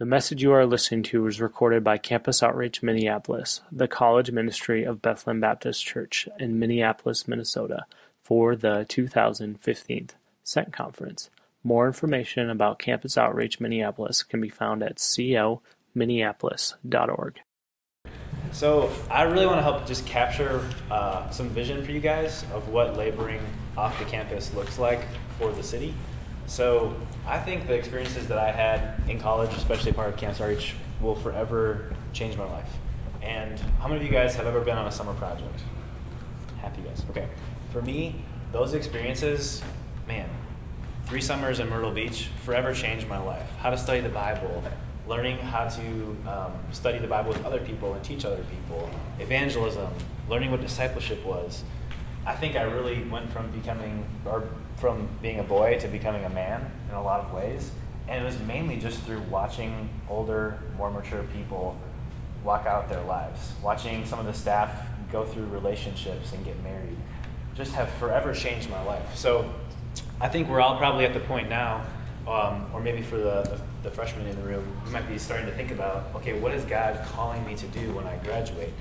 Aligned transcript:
The 0.00 0.06
message 0.06 0.42
you 0.42 0.50
are 0.52 0.64
listening 0.64 1.02
to 1.02 1.24
was 1.24 1.42
recorded 1.42 1.84
by 1.84 1.98
Campus 1.98 2.42
Outreach 2.42 2.82
Minneapolis, 2.82 3.60
the 3.70 3.86
college 3.86 4.30
ministry 4.30 4.82
of 4.82 5.02
Bethlehem 5.02 5.40
Baptist 5.40 5.84
Church 5.84 6.26
in 6.38 6.58
Minneapolis, 6.58 7.28
Minnesota, 7.28 7.84
for 8.22 8.56
the 8.56 8.86
2015 8.88 10.08
SENT 10.42 10.72
Conference. 10.72 11.28
More 11.62 11.86
information 11.86 12.48
about 12.48 12.78
Campus 12.78 13.18
Outreach 13.18 13.60
Minneapolis 13.60 14.22
can 14.22 14.40
be 14.40 14.48
found 14.48 14.82
at 14.82 14.96
cominneapolis.org. 14.96 17.40
So, 18.52 18.90
I 19.10 19.24
really 19.24 19.44
want 19.44 19.58
to 19.58 19.62
help 19.62 19.86
just 19.86 20.06
capture 20.06 20.66
uh, 20.90 21.28
some 21.28 21.50
vision 21.50 21.84
for 21.84 21.90
you 21.90 22.00
guys 22.00 22.42
of 22.54 22.70
what 22.70 22.96
laboring 22.96 23.42
off 23.76 23.98
the 23.98 24.06
campus 24.06 24.54
looks 24.54 24.78
like 24.78 25.06
for 25.38 25.52
the 25.52 25.62
city. 25.62 25.92
So 26.50 26.96
I 27.28 27.38
think 27.38 27.68
the 27.68 27.74
experiences 27.74 28.26
that 28.26 28.36
I 28.36 28.50
had 28.50 29.08
in 29.08 29.20
college, 29.20 29.50
especially 29.56 29.92
part 29.92 30.12
of 30.12 30.16
Campus 30.16 30.40
Outreach, 30.40 30.74
will 31.00 31.14
forever 31.14 31.94
change 32.12 32.36
my 32.36 32.44
life. 32.44 32.68
And 33.22 33.56
how 33.78 33.86
many 33.86 34.00
of 34.00 34.02
you 34.04 34.10
guys 34.10 34.34
have 34.34 34.48
ever 34.48 34.60
been 34.60 34.76
on 34.76 34.88
a 34.88 34.90
summer 34.90 35.14
project? 35.14 35.60
Happy 36.60 36.82
guys. 36.82 37.04
Okay. 37.10 37.28
For 37.72 37.82
me, 37.82 38.16
those 38.50 38.74
experiences, 38.74 39.62
man, 40.08 40.28
three 41.06 41.20
summers 41.20 41.60
in 41.60 41.68
Myrtle 41.68 41.92
Beach 41.92 42.30
forever 42.44 42.74
changed 42.74 43.06
my 43.06 43.18
life. 43.18 43.48
How 43.60 43.70
to 43.70 43.78
study 43.78 44.00
the 44.00 44.08
Bible, 44.08 44.64
learning 45.06 45.38
how 45.38 45.68
to 45.68 46.16
um, 46.26 46.52
study 46.72 46.98
the 46.98 47.06
Bible 47.06 47.28
with 47.28 47.44
other 47.44 47.60
people 47.60 47.94
and 47.94 48.02
teach 48.02 48.24
other 48.24 48.44
people, 48.50 48.90
evangelism, 49.20 49.88
learning 50.28 50.50
what 50.50 50.62
discipleship 50.62 51.24
was. 51.24 51.62
I 52.26 52.34
think 52.34 52.56
I 52.56 52.62
really 52.62 53.02
went 53.04 53.30
from 53.32 53.50
becoming, 53.50 54.04
or 54.24 54.48
from 54.76 55.08
being 55.22 55.40
a 55.40 55.44
boy 55.44 55.78
to 55.80 55.88
becoming 55.88 56.24
a 56.24 56.30
man 56.30 56.70
in 56.88 56.94
a 56.94 57.02
lot 57.02 57.20
of 57.20 57.32
ways. 57.32 57.70
And 58.08 58.22
it 58.22 58.26
was 58.26 58.38
mainly 58.40 58.76
just 58.76 59.00
through 59.02 59.20
watching 59.30 59.88
older, 60.08 60.58
more 60.76 60.90
mature 60.90 61.22
people 61.34 61.78
walk 62.44 62.66
out 62.66 62.88
their 62.88 63.02
lives, 63.02 63.52
watching 63.62 64.04
some 64.06 64.18
of 64.18 64.26
the 64.26 64.32
staff 64.32 64.86
go 65.12 65.24
through 65.24 65.46
relationships 65.46 66.32
and 66.32 66.44
get 66.44 66.60
married, 66.62 66.96
just 67.54 67.72
have 67.74 67.90
forever 67.94 68.32
changed 68.32 68.70
my 68.70 68.82
life. 68.82 69.14
So 69.16 69.52
I 70.20 70.28
think 70.28 70.48
we're 70.48 70.60
all 70.60 70.76
probably 70.76 71.04
at 71.04 71.14
the 71.14 71.20
point 71.20 71.48
now, 71.48 71.84
um, 72.26 72.66
or 72.72 72.80
maybe 72.80 73.02
for 73.02 73.16
the, 73.16 73.60
the, 73.82 73.90
freshmen 73.90 74.26
in 74.26 74.36
the 74.36 74.42
room, 74.42 74.64
we 74.84 74.90
might 74.92 75.08
be 75.08 75.18
starting 75.18 75.46
to 75.46 75.52
think 75.52 75.70
about 75.70 76.06
okay, 76.16 76.38
what 76.38 76.52
is 76.52 76.64
God 76.64 77.04
calling 77.12 77.44
me 77.46 77.54
to 77.56 77.66
do 77.68 77.92
when 77.92 78.06
I 78.06 78.16
graduate? 78.18 78.72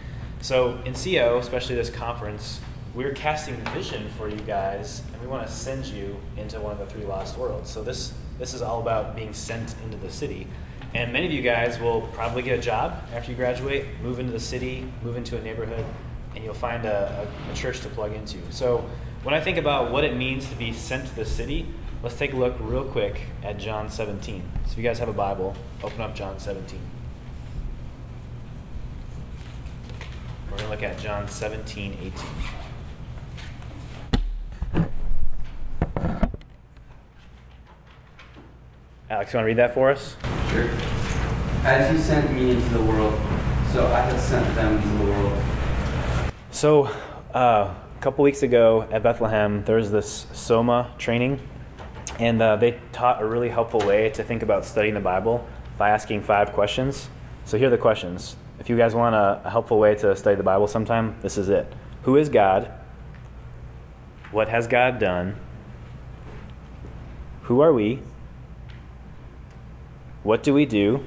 So 0.41 0.79
in 0.85 0.93
CO, 0.93 1.39
especially 1.39 1.75
this 1.75 1.89
conference, 1.89 2.59
we're 2.95 3.13
casting 3.13 3.55
vision 3.73 4.09
for 4.17 4.29
you 4.29 4.39
guys, 4.41 5.03
and 5.13 5.21
we 5.21 5.27
want 5.27 5.45
to 5.47 5.53
send 5.53 5.85
you 5.85 6.19
into 6.37 6.59
one 6.59 6.71
of 6.71 6.79
the 6.79 6.85
three 6.87 7.03
lost 7.03 7.37
worlds. 7.37 7.69
So 7.69 7.83
this 7.83 8.13
this 8.39 8.53
is 8.53 8.61
all 8.61 8.81
about 8.81 9.15
being 9.15 9.33
sent 9.33 9.75
into 9.83 9.97
the 9.97 10.09
city. 10.09 10.47
And 10.93 11.13
many 11.13 11.25
of 11.27 11.31
you 11.31 11.41
guys 11.41 11.79
will 11.79 12.01
probably 12.13 12.41
get 12.41 12.57
a 12.57 12.61
job 12.61 13.03
after 13.13 13.31
you 13.31 13.37
graduate, 13.37 13.85
move 14.01 14.19
into 14.19 14.31
the 14.31 14.39
city, 14.39 14.91
move 15.03 15.17
into 15.17 15.37
a 15.37 15.41
neighborhood, 15.41 15.85
and 16.33 16.43
you'll 16.43 16.53
find 16.53 16.85
a, 16.85 17.27
a, 17.47 17.51
a 17.51 17.55
church 17.55 17.81
to 17.81 17.89
plug 17.89 18.13
into. 18.13 18.37
So 18.49 18.89
when 19.23 19.35
I 19.35 19.41
think 19.41 19.57
about 19.57 19.91
what 19.91 20.03
it 20.03 20.15
means 20.15 20.49
to 20.49 20.55
be 20.55 20.71
sent 20.71 21.07
to 21.07 21.15
the 21.15 21.25
city, 21.25 21.67
let's 22.01 22.17
take 22.17 22.33
a 22.33 22.35
look 22.37 22.55
real 22.59 22.85
quick 22.85 23.21
at 23.43 23.59
John 23.59 23.89
17. 23.89 24.41
So 24.65 24.71
if 24.71 24.77
you 24.77 24.83
guys 24.83 24.97
have 24.99 25.09
a 25.09 25.13
Bible, 25.13 25.55
open 25.83 26.01
up 26.01 26.15
John 26.15 26.39
17. 26.39 26.79
We're 30.45 30.57
going 30.57 30.63
to 30.63 30.69
look 30.69 30.83
at 30.83 30.97
John 30.97 31.27
17, 31.27 31.97
18. 32.01 32.13
Alex, 39.11 39.33
you 39.33 39.37
want 39.37 39.45
to 39.45 39.47
read 39.47 39.57
that 39.57 39.73
for 39.73 39.89
us? 39.89 40.15
Sure. 40.51 40.69
As 41.63 41.91
you 41.91 41.97
sent 41.97 42.31
me 42.31 42.51
into 42.51 42.69
the 42.69 42.81
world, 42.83 43.19
so 43.73 43.87
I 43.87 44.01
have 44.01 44.19
sent 44.19 44.53
them 44.53 44.77
into 44.77 44.87
the 44.87 45.11
world. 45.11 45.43
So, 46.51 46.85
uh, 47.33 47.73
a 47.73 48.01
couple 48.01 48.23
weeks 48.23 48.43
ago 48.43 48.87
at 48.91 49.01
Bethlehem, 49.01 49.63
there 49.65 49.77
was 49.77 49.89
this 49.89 50.27
Soma 50.33 50.93
training, 50.99 51.39
and 52.19 52.39
uh, 52.39 52.57
they 52.57 52.79
taught 52.91 53.19
a 53.19 53.25
really 53.25 53.49
helpful 53.49 53.79
way 53.79 54.11
to 54.11 54.23
think 54.23 54.43
about 54.43 54.63
studying 54.63 54.93
the 54.93 54.99
Bible 54.99 55.47
by 55.79 55.89
asking 55.89 56.21
five 56.21 56.53
questions. 56.53 57.09
So, 57.45 57.57
here 57.57 57.69
are 57.69 57.71
the 57.71 57.79
questions. 57.79 58.35
If 58.59 58.69
you 58.69 58.77
guys 58.77 58.93
want 58.93 59.15
a, 59.15 59.41
a 59.43 59.49
helpful 59.49 59.79
way 59.79 59.95
to 59.95 60.15
study 60.15 60.35
the 60.35 60.43
Bible 60.43 60.67
sometime, 60.67 61.15
this 61.23 61.35
is 61.35 61.49
it. 61.49 61.73
Who 62.03 62.15
is 62.15 62.29
God? 62.29 62.71
What 64.29 64.49
has 64.49 64.67
God 64.67 64.99
done? 64.99 65.35
Who 67.43 67.61
are 67.61 67.73
we? 67.73 68.03
What 70.23 70.43
do 70.43 70.53
we 70.53 70.65
do? 70.65 71.05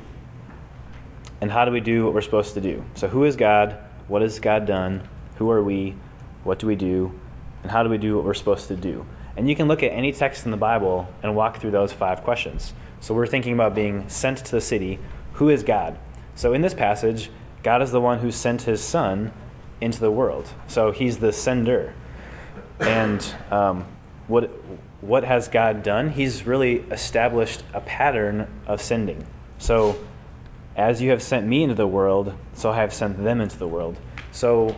And 1.40 1.50
how 1.50 1.64
do 1.64 1.70
we 1.70 1.80
do 1.80 2.04
what 2.04 2.14
we're 2.14 2.22
supposed 2.22 2.54
to 2.54 2.60
do? 2.60 2.84
So, 2.94 3.08
who 3.08 3.24
is 3.24 3.36
God? 3.36 3.76
What 4.08 4.22
has 4.22 4.38
God 4.38 4.64
done? 4.64 5.06
Who 5.36 5.50
are 5.50 5.62
we? 5.62 5.96
What 6.44 6.58
do 6.58 6.66
we 6.66 6.76
do? 6.76 7.18
And 7.62 7.70
how 7.70 7.82
do 7.82 7.90
we 7.90 7.98
do 7.98 8.16
what 8.16 8.24
we're 8.24 8.34
supposed 8.34 8.68
to 8.68 8.76
do? 8.76 9.04
And 9.36 9.48
you 9.48 9.56
can 9.56 9.68
look 9.68 9.82
at 9.82 9.92
any 9.92 10.12
text 10.12 10.44
in 10.44 10.50
the 10.50 10.56
Bible 10.56 11.08
and 11.22 11.36
walk 11.36 11.58
through 11.58 11.72
those 11.72 11.92
five 11.92 12.22
questions. 12.22 12.72
So, 13.00 13.12
we're 13.12 13.26
thinking 13.26 13.52
about 13.52 13.74
being 13.74 14.08
sent 14.08 14.38
to 14.38 14.50
the 14.52 14.60
city. 14.60 14.98
Who 15.34 15.50
is 15.50 15.62
God? 15.62 15.98
So, 16.34 16.54
in 16.54 16.62
this 16.62 16.74
passage, 16.74 17.30
God 17.62 17.82
is 17.82 17.90
the 17.90 18.00
one 18.00 18.20
who 18.20 18.30
sent 18.30 18.62
his 18.62 18.80
son 18.80 19.32
into 19.80 20.00
the 20.00 20.10
world. 20.10 20.48
So, 20.68 20.90
he's 20.90 21.18
the 21.18 21.32
sender. 21.32 21.92
And 22.80 23.22
um, 23.50 23.84
what 24.28 24.50
what 25.00 25.24
has 25.24 25.48
God 25.48 25.82
done? 25.82 26.10
He's 26.10 26.46
really 26.46 26.76
established 26.90 27.64
a 27.74 27.80
pattern 27.80 28.48
of 28.66 28.80
sending. 28.80 29.26
So, 29.58 29.98
as 30.76 31.02
you 31.02 31.10
have 31.10 31.22
sent 31.22 31.46
me 31.46 31.64
into 31.64 31.74
the 31.74 31.86
world, 31.86 32.34
so 32.54 32.70
I 32.70 32.76
have 32.76 32.94
sent 32.94 33.22
them 33.22 33.40
into 33.40 33.58
the 33.58 33.66
world. 33.66 33.96
So, 34.30 34.76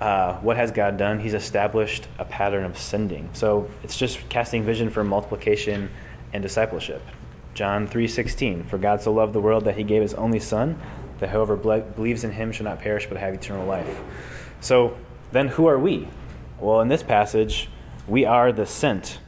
uh, 0.00 0.34
what 0.34 0.56
has 0.56 0.70
God 0.70 0.96
done? 0.96 1.18
He's 1.18 1.34
established 1.34 2.06
a 2.18 2.24
pattern 2.24 2.64
of 2.64 2.78
sending. 2.78 3.28
So, 3.32 3.68
it's 3.82 3.96
just 3.96 4.28
casting 4.28 4.62
vision 4.62 4.88
for 4.88 5.02
multiplication 5.02 5.90
and 6.32 6.42
discipleship. 6.42 7.02
John 7.54 7.88
3:16 7.88 8.64
For 8.64 8.78
God 8.78 9.00
so 9.02 9.12
loved 9.12 9.32
the 9.32 9.40
world 9.40 9.64
that 9.64 9.76
he 9.76 9.82
gave 9.82 10.02
his 10.02 10.14
only 10.14 10.38
son 10.40 10.78
that 11.18 11.30
whoever 11.30 11.56
believes 11.56 12.22
in 12.22 12.32
him 12.32 12.52
shall 12.52 12.64
not 12.64 12.78
perish 12.78 13.06
but 13.08 13.18
have 13.18 13.34
eternal 13.34 13.66
life. 13.66 14.00
So, 14.60 14.96
then 15.32 15.48
who 15.48 15.66
are 15.66 15.78
we? 15.78 16.08
Well, 16.60 16.80
in 16.80 16.88
this 16.88 17.02
passage, 17.02 17.68
we 18.08 18.24
are 18.24 18.52
the 18.52 18.66
sent 18.66 19.18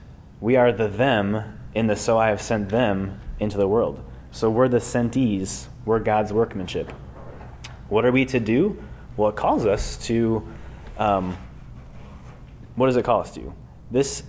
we 0.41 0.57
are 0.57 0.73
the 0.73 0.89
them 0.89 1.59
in 1.75 1.87
the 1.89 1.97
so 1.97 2.19
I 2.19 2.29
have 2.29 2.41
sent 2.41 2.69
them 2.69 3.21
into 3.41 3.57
the 3.57 3.67
world. 3.67 4.03
So 4.31 4.51
we're 4.51 4.69
the 4.69 4.79
sentees, 4.79 5.67
we're 5.85 5.99
God's 5.99 6.33
workmanship. 6.33 6.93
What 7.89 8.05
are 8.05 8.13
we 8.13 8.25
to 8.27 8.39
do? 8.39 8.83
Well, 9.17 9.31
it 9.31 9.37
calls 9.37 9.67
us 9.67 9.97
to, 10.07 10.47
um, 10.97 11.37
what 12.77 12.87
does 12.87 12.97
it 12.97 13.05
call 13.05 13.21
us 13.21 13.35
to? 13.35 13.53
This, 13.91 14.23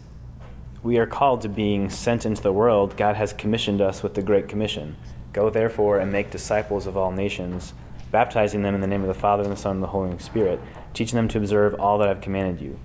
we 0.82 0.98
are 0.98 1.06
called 1.06 1.42
to 1.42 1.50
being 1.50 1.90
sent 1.90 2.26
into 2.26 2.42
the 2.42 2.54
world. 2.54 2.98
God 2.98 3.16
has 3.16 3.34
commissioned 3.34 3.82
us 3.82 4.02
with 4.02 4.16
the 4.16 4.22
Great 4.22 4.48
Commission. 4.48 4.96
Go 5.34 5.50
therefore 5.50 6.00
and 6.00 6.12
make 6.12 6.32
disciples 6.32 6.88
of 6.88 6.98
all 6.98 7.12
nations, 7.12 7.74
baptizing 8.12 8.64
them 8.64 8.74
in 8.74 8.82
the 8.82 8.88
name 8.88 9.02
of 9.02 9.08
the 9.08 9.14
Father 9.14 9.44
and 9.44 9.52
the 9.52 9.58
Son 9.58 9.74
and 9.74 9.84
the 9.84 9.88
Holy 9.88 10.18
Spirit, 10.18 10.60
teaching 10.94 11.18
them 11.18 11.28
to 11.28 11.38
observe 11.38 11.76
all 11.76 12.00
that 12.00 12.08
I've 12.08 12.22
commanded 12.22 12.62
you. 12.62 12.80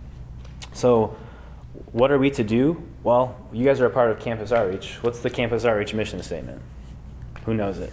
So, 0.72 1.16
what 1.94 2.10
are 2.10 2.18
we 2.18 2.28
to 2.28 2.42
do? 2.42 2.82
Well, 3.04 3.36
you 3.52 3.64
guys 3.64 3.80
are 3.80 3.86
a 3.86 3.90
part 3.90 4.10
of 4.10 4.18
Campus 4.18 4.50
Outreach. 4.50 4.96
What's 5.02 5.20
the 5.20 5.30
Campus 5.30 5.64
Outreach 5.64 5.94
mission 5.94 6.20
statement? 6.24 6.60
Who 7.46 7.54
knows 7.54 7.78
it? 7.78 7.92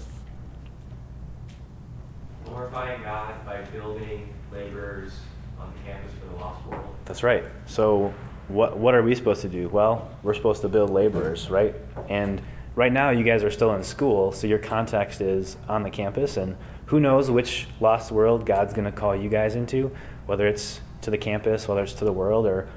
Glorifying 2.45 3.03
God 3.03 3.45
by 3.45 3.61
building 3.61 4.34
laborers 4.51 5.13
on 5.59 5.72
the 5.72 5.91
campus 5.91 6.11
for 6.19 6.25
the 6.34 6.35
lost 6.41 6.66
world. 6.66 6.95
That's 7.06 7.22
right. 7.22 7.45
So, 7.67 8.11
what, 8.47 8.75
what 8.75 8.95
are 8.95 9.03
we 9.03 9.13
supposed 9.13 9.44
to 9.44 9.50
do? 9.50 9.69
Well, 9.69 10.09
we're 10.23 10.34
supposed 10.34 10.61
to 10.61 10.67
build 10.67 10.90
laborers, 10.90 11.51
right? 11.51 11.75
And 12.09 12.41
right 12.73 12.91
now, 12.91 13.11
you 13.11 13.23
guys 13.23 13.44
are 13.44 13.51
still 13.51 13.75
in 13.75 13.84
school, 13.84 14.31
so 14.31 14.47
your 14.47 14.57
context 14.57 15.22
is 15.22 15.57
on 15.69 15.84
the 15.84 15.91
campus, 15.91 16.37
and 16.37 16.58
who 16.87 16.99
knows 16.99 17.29
which 17.29 17.67
lost 17.79 18.11
world 18.11 18.47
God's 18.47 18.73
going 18.73 18.85
to 18.85 18.91
call 18.91 19.16
you 19.16 19.29
guys 19.29 19.53
into, 19.53 19.96
whether 20.25 20.47
it's 20.47 20.81
to 21.02 21.11
the 21.11 21.20
campus, 21.20 21.67
whether 21.67 21.84
it's 21.84 21.93
to 21.93 22.05
the 22.05 22.11
world, 22.11 22.47
or 22.47 22.67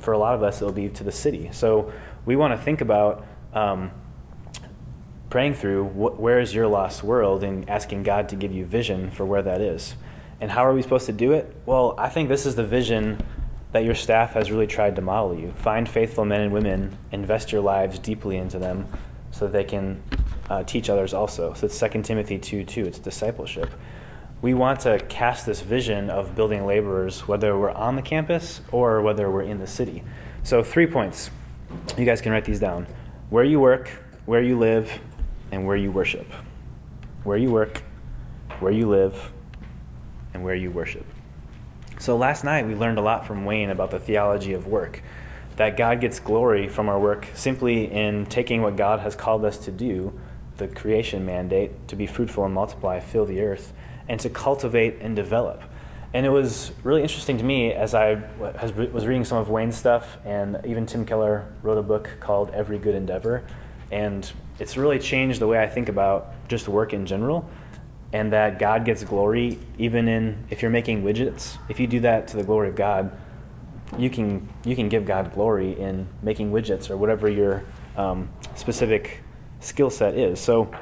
for 0.00 0.12
a 0.12 0.18
lot 0.18 0.34
of 0.34 0.42
us, 0.42 0.60
it'll 0.60 0.72
be 0.72 0.88
to 0.88 1.04
the 1.04 1.12
city. 1.12 1.50
So 1.52 1.92
we 2.26 2.36
want 2.36 2.58
to 2.58 2.62
think 2.62 2.80
about 2.80 3.24
um, 3.52 3.90
praying 5.28 5.54
through 5.54 5.84
wh- 5.84 6.18
where 6.18 6.40
is 6.40 6.54
your 6.54 6.66
lost 6.66 7.02
world 7.02 7.44
and 7.44 7.68
asking 7.68 8.02
God 8.02 8.28
to 8.30 8.36
give 8.36 8.52
you 8.52 8.64
vision 8.64 9.10
for 9.10 9.24
where 9.24 9.42
that 9.42 9.60
is. 9.60 9.94
And 10.40 10.50
how 10.50 10.64
are 10.64 10.72
we 10.72 10.82
supposed 10.82 11.06
to 11.06 11.12
do 11.12 11.32
it? 11.32 11.54
Well, 11.66 11.94
I 11.98 12.08
think 12.08 12.28
this 12.28 12.46
is 12.46 12.54
the 12.54 12.64
vision 12.64 13.18
that 13.72 13.84
your 13.84 13.94
staff 13.94 14.32
has 14.32 14.50
really 14.50 14.66
tried 14.66 14.96
to 14.96 15.02
model 15.02 15.38
you. 15.38 15.52
Find 15.52 15.88
faithful 15.88 16.24
men 16.24 16.40
and 16.40 16.52
women, 16.52 16.96
invest 17.12 17.52
your 17.52 17.60
lives 17.60 17.98
deeply 17.98 18.36
into 18.36 18.58
them 18.58 18.86
so 19.30 19.46
that 19.46 19.52
they 19.52 19.64
can 19.64 20.02
uh, 20.48 20.64
teach 20.64 20.90
others 20.90 21.14
also. 21.14 21.52
So 21.54 21.66
it's 21.66 21.78
2 21.78 22.02
Timothy 22.02 22.38
2 22.38 22.64
2, 22.64 22.86
it's 22.86 22.98
discipleship 22.98 23.70
we 24.42 24.54
want 24.54 24.80
to 24.80 24.98
cast 25.08 25.46
this 25.46 25.60
vision 25.60 26.08
of 26.08 26.34
building 26.34 26.64
laborers, 26.66 27.28
whether 27.28 27.58
we're 27.58 27.70
on 27.70 27.96
the 27.96 28.02
campus 28.02 28.60
or 28.72 29.02
whether 29.02 29.30
we're 29.30 29.42
in 29.42 29.58
the 29.58 29.66
city. 29.66 30.02
So, 30.42 30.62
three 30.62 30.86
points. 30.86 31.30
You 31.96 32.04
guys 32.04 32.20
can 32.20 32.32
write 32.32 32.44
these 32.44 32.60
down 32.60 32.86
where 33.28 33.44
you 33.44 33.60
work, 33.60 33.88
where 34.26 34.42
you 34.42 34.58
live, 34.58 35.00
and 35.52 35.66
where 35.66 35.76
you 35.76 35.92
worship. 35.92 36.26
where 37.22 37.36
you 37.36 37.50
work, 37.50 37.82
where 38.60 38.72
you 38.72 38.88
live, 38.88 39.30
and 40.32 40.42
where 40.42 40.54
you 40.54 40.70
worship. 40.70 41.04
So 41.98 42.16
last 42.16 42.44
night 42.44 42.66
we 42.66 42.74
learned 42.74 42.98
a 42.98 43.02
lot 43.02 43.26
from 43.26 43.44
Wayne 43.44 43.68
about 43.68 43.90
the 43.90 43.98
theology 43.98 44.54
of 44.54 44.66
work. 44.66 45.02
That 45.56 45.76
God 45.76 46.00
gets 46.00 46.18
glory 46.18 46.66
from 46.66 46.88
our 46.88 46.98
work 46.98 47.28
simply 47.34 47.92
in 47.92 48.24
taking 48.24 48.62
what 48.62 48.76
God 48.76 49.00
has 49.00 49.14
called 49.14 49.44
us 49.44 49.58
to 49.58 49.70
do, 49.70 50.18
the 50.56 50.66
creation 50.66 51.26
mandate, 51.26 51.88
to 51.88 51.96
be 51.96 52.06
fruitful 52.06 52.44
and 52.46 52.54
multiply, 52.54 53.00
fill 53.00 53.26
the 53.26 53.42
earth, 53.42 53.74
and 54.10 54.18
to 54.18 54.28
cultivate 54.28 54.96
and 55.00 55.14
develop. 55.14 55.62
And 56.12 56.26
it 56.26 56.30
was 56.30 56.72
really 56.82 57.00
interesting 57.00 57.38
to 57.38 57.44
me 57.44 57.72
as 57.72 57.94
I 57.94 58.20
was 58.92 59.06
reading 59.06 59.24
some 59.24 59.38
of 59.38 59.48
Wayne's 59.48 59.76
stuff, 59.76 60.18
and 60.24 60.60
even 60.66 60.84
Tim 60.84 61.06
Keller 61.06 61.46
wrote 61.62 61.78
a 61.78 61.82
book 61.82 62.10
called 62.18 62.50
Every 62.50 62.76
Good 62.80 62.96
Endeavor. 62.96 63.44
And 63.92 64.30
it's 64.58 64.76
really 64.76 64.98
changed 64.98 65.40
the 65.40 65.46
way 65.46 65.62
I 65.62 65.68
think 65.68 65.88
about 65.88 66.34
just 66.48 66.66
work 66.66 66.92
in 66.92 67.06
general, 67.06 67.48
and 68.12 68.32
that 68.32 68.58
God 68.58 68.84
gets 68.84 69.04
glory 69.04 69.60
even 69.78 70.08
in 70.08 70.44
if 70.50 70.60
you're 70.60 70.72
making 70.72 71.04
widgets. 71.04 71.56
If 71.68 71.78
you 71.78 71.86
do 71.86 72.00
that 72.00 72.26
to 72.28 72.36
the 72.36 72.42
glory 72.42 72.68
of 72.68 72.74
God, 72.74 73.16
you 73.96 74.10
can 74.10 74.48
you 74.64 74.74
can 74.74 74.88
give 74.88 75.06
God 75.06 75.32
glory 75.32 75.78
in 75.78 76.08
making 76.20 76.50
widgets 76.50 76.90
or 76.90 76.96
whatever 76.96 77.30
your 77.30 77.62
um, 77.96 78.28
specific 78.56 79.22
skill 79.60 79.90
set 79.90 80.16
is. 80.16 80.40
So 80.40 80.74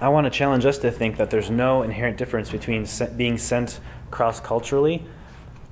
I 0.00 0.08
want 0.08 0.24
to 0.24 0.30
challenge 0.30 0.64
us 0.64 0.78
to 0.78 0.90
think 0.90 1.16
that 1.18 1.30
there's 1.30 1.50
no 1.50 1.82
inherent 1.82 2.16
difference 2.16 2.50
between 2.50 2.86
being 3.16 3.38
sent 3.38 3.80
cross 4.10 4.40
culturally 4.40 5.04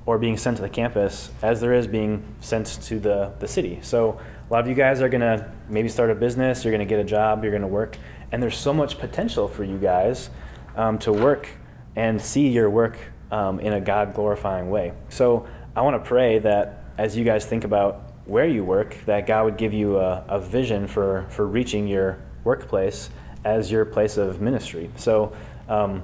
or 0.06 0.19
being 0.19 0.36
sent 0.36 0.56
to 0.56 0.62
the 0.62 0.69
campus 0.69 1.30
as 1.42 1.60
there 1.60 1.72
is 1.72 1.86
being 1.86 2.22
sent 2.40 2.66
to 2.66 2.98
the, 3.00 3.32
the 3.40 3.48
city. 3.48 3.80
So 3.82 4.20
a 4.48 4.52
lot 4.52 4.60
of 4.60 4.69
you 4.69 4.74
guys 4.74 5.00
are 5.00 5.08
going 5.08 5.22
to 5.22 5.50
maybe 5.69 5.88
start 5.88 6.10
a 6.10 6.14
business, 6.14 6.64
you're 6.64 6.72
going 6.72 6.86
to 6.86 6.88
get 6.88 7.00
a 7.00 7.04
job, 7.04 7.42
you're 7.42 7.52
going 7.52 7.62
to 7.62 7.69
work, 7.69 7.96
and 8.30 8.42
there's 8.42 8.56
so 8.56 8.72
much 8.72 8.98
potential 8.98 9.48
for 9.48 9.64
you 9.64 9.78
guys 9.78 10.30
um, 10.76 10.98
to 11.00 11.12
work 11.12 11.48
and 11.96 12.20
see 12.20 12.48
your 12.48 12.70
work 12.70 12.98
um, 13.30 13.60
in 13.60 13.72
a 13.72 13.80
God 13.80 14.14
glorifying 14.14 14.70
way. 14.70 14.92
So 15.08 15.46
I 15.74 15.82
want 15.82 16.02
to 16.02 16.08
pray 16.08 16.38
that 16.40 16.84
as 16.96 17.16
you 17.16 17.24
guys 17.24 17.44
think 17.44 17.64
about 17.64 18.12
where 18.24 18.46
you 18.46 18.64
work, 18.64 18.96
that 19.06 19.26
God 19.26 19.44
would 19.44 19.56
give 19.56 19.72
you 19.72 19.98
a, 19.98 20.24
a 20.28 20.40
vision 20.40 20.86
for, 20.86 21.26
for 21.28 21.46
reaching 21.46 21.88
your 21.88 22.19
workplace 22.44 23.10
as 23.44 23.71
your 23.71 23.85
place 23.85 24.17
of 24.17 24.41
ministry. 24.41 24.91
So, 24.97 25.33
um, 25.69 26.03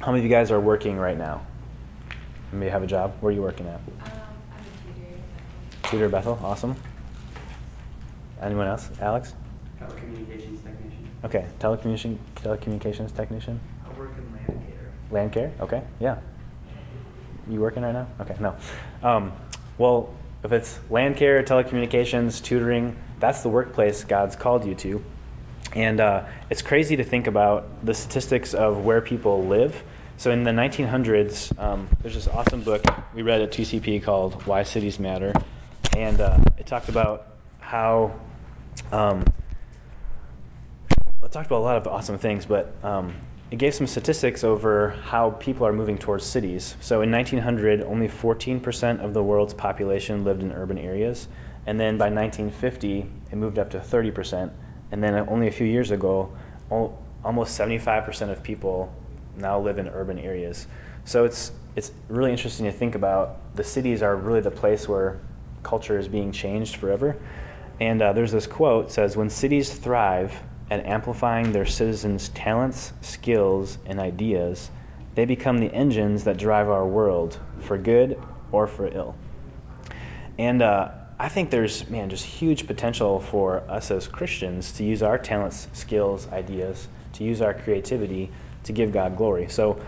how 0.00 0.12
many 0.12 0.18
of 0.18 0.24
you 0.24 0.30
guys 0.30 0.50
are 0.50 0.60
working 0.60 0.96
right 0.96 1.18
now? 1.18 1.44
Maybe 2.52 2.70
have 2.70 2.82
a 2.82 2.86
job. 2.86 3.14
Where 3.20 3.30
are 3.30 3.34
you 3.34 3.42
working 3.42 3.66
at? 3.66 3.74
Um, 3.74 3.82
I'm 4.00 4.10
a 4.60 5.90
tutor. 5.90 5.90
Tutor 5.90 6.08
Bethel, 6.08 6.38
awesome. 6.42 6.76
Anyone 8.40 8.66
else? 8.66 8.88
Alex? 9.00 9.34
Telecommunications 9.80 10.62
technician. 10.62 11.08
Okay, 11.24 11.46
telecommunication, 11.58 12.18
telecommunications 12.36 13.14
technician. 13.14 13.60
I 13.84 13.98
work 13.98 14.10
in 14.16 14.32
land 14.32 14.66
care. 14.66 14.92
Land 15.10 15.32
care? 15.32 15.52
Okay, 15.60 15.82
yeah. 16.00 16.18
You 17.48 17.60
working 17.60 17.82
right 17.82 17.92
now? 17.92 18.06
Okay, 18.20 18.36
no. 18.40 18.56
Um, 19.02 19.32
well, 19.78 20.14
if 20.44 20.52
it's 20.52 20.78
land 20.90 21.16
care, 21.16 21.42
telecommunications, 21.42 22.42
tutoring, 22.42 22.96
that's 23.18 23.42
the 23.42 23.48
workplace 23.48 24.04
God's 24.04 24.36
called 24.36 24.64
you 24.64 24.74
to. 24.76 25.04
And 25.74 26.00
uh, 26.00 26.24
it's 26.50 26.62
crazy 26.62 26.96
to 26.96 27.04
think 27.04 27.26
about 27.26 27.84
the 27.84 27.94
statistics 27.94 28.54
of 28.54 28.84
where 28.84 29.00
people 29.00 29.46
live. 29.46 29.82
So 30.16 30.30
in 30.30 30.42
the 30.42 30.50
1900s, 30.50 31.56
um, 31.58 31.88
there's 32.02 32.14
this 32.14 32.26
awesome 32.28 32.62
book 32.62 32.84
we 33.14 33.22
read 33.22 33.40
at 33.40 33.52
TCP 33.52 34.02
called 34.02 34.46
Why 34.46 34.62
Cities 34.62 34.98
Matter. 34.98 35.32
And 35.96 36.20
uh, 36.20 36.38
it 36.56 36.66
talked 36.66 36.88
about 36.88 37.26
how, 37.60 38.18
um, 38.90 39.24
it 41.22 41.32
talked 41.32 41.46
about 41.46 41.58
a 41.58 41.66
lot 41.66 41.76
of 41.76 41.86
awesome 41.86 42.18
things, 42.18 42.46
but 42.46 42.74
um, 42.82 43.14
it 43.50 43.58
gave 43.58 43.74
some 43.74 43.86
statistics 43.86 44.44
over 44.44 44.90
how 45.04 45.30
people 45.32 45.66
are 45.66 45.72
moving 45.72 45.98
towards 45.98 46.24
cities. 46.24 46.76
So 46.80 47.02
in 47.02 47.10
1900, 47.10 47.82
only 47.82 48.08
14% 48.08 49.04
of 49.04 49.14
the 49.14 49.22
world's 49.22 49.54
population 49.54 50.24
lived 50.24 50.42
in 50.42 50.52
urban 50.52 50.78
areas. 50.78 51.28
And 51.66 51.78
then 51.78 51.98
by 51.98 52.10
1950, 52.10 53.06
it 53.30 53.36
moved 53.36 53.58
up 53.58 53.70
to 53.70 53.78
30%. 53.78 54.50
And 54.90 55.02
then 55.02 55.14
only 55.28 55.48
a 55.48 55.52
few 55.52 55.66
years 55.66 55.90
ago, 55.90 56.32
almost 56.70 57.58
75% 57.58 58.30
of 58.30 58.42
people 58.42 58.92
now 59.36 59.58
live 59.58 59.78
in 59.78 59.88
urban 59.88 60.18
areas. 60.18 60.66
So 61.04 61.24
it's, 61.24 61.52
it's 61.76 61.92
really 62.08 62.30
interesting 62.30 62.66
to 62.66 62.72
think 62.72 62.94
about 62.94 63.54
the 63.54 63.64
cities 63.64 64.02
are 64.02 64.16
really 64.16 64.40
the 64.40 64.50
place 64.50 64.88
where 64.88 65.20
culture 65.62 65.98
is 65.98 66.08
being 66.08 66.32
changed 66.32 66.76
forever. 66.76 67.16
And 67.80 68.02
uh, 68.02 68.12
there's 68.12 68.32
this 68.32 68.46
quote 68.46 68.90
says, 68.90 69.16
When 69.16 69.30
cities 69.30 69.72
thrive 69.72 70.42
at 70.70 70.84
amplifying 70.84 71.52
their 71.52 71.66
citizens' 71.66 72.28
talents, 72.30 72.92
skills, 73.00 73.78
and 73.86 73.98
ideas, 73.98 74.70
they 75.14 75.24
become 75.24 75.58
the 75.58 75.72
engines 75.72 76.24
that 76.24 76.36
drive 76.36 76.68
our 76.68 76.86
world 76.86 77.38
for 77.60 77.78
good 77.78 78.20
or 78.52 78.66
for 78.66 78.88
ill. 78.88 79.16
And 80.38 80.62
uh, 80.62 80.90
I 81.20 81.28
think 81.28 81.50
there's, 81.50 81.88
man, 81.90 82.08
just 82.10 82.24
huge 82.24 82.68
potential 82.68 83.18
for 83.18 83.64
us 83.68 83.90
as 83.90 84.06
Christians 84.06 84.70
to 84.72 84.84
use 84.84 85.02
our 85.02 85.18
talents, 85.18 85.66
skills, 85.72 86.28
ideas, 86.28 86.86
to 87.14 87.24
use 87.24 87.42
our 87.42 87.54
creativity 87.54 88.30
to 88.62 88.72
give 88.72 88.92
God 88.92 89.16
glory. 89.16 89.48
So, 89.48 89.80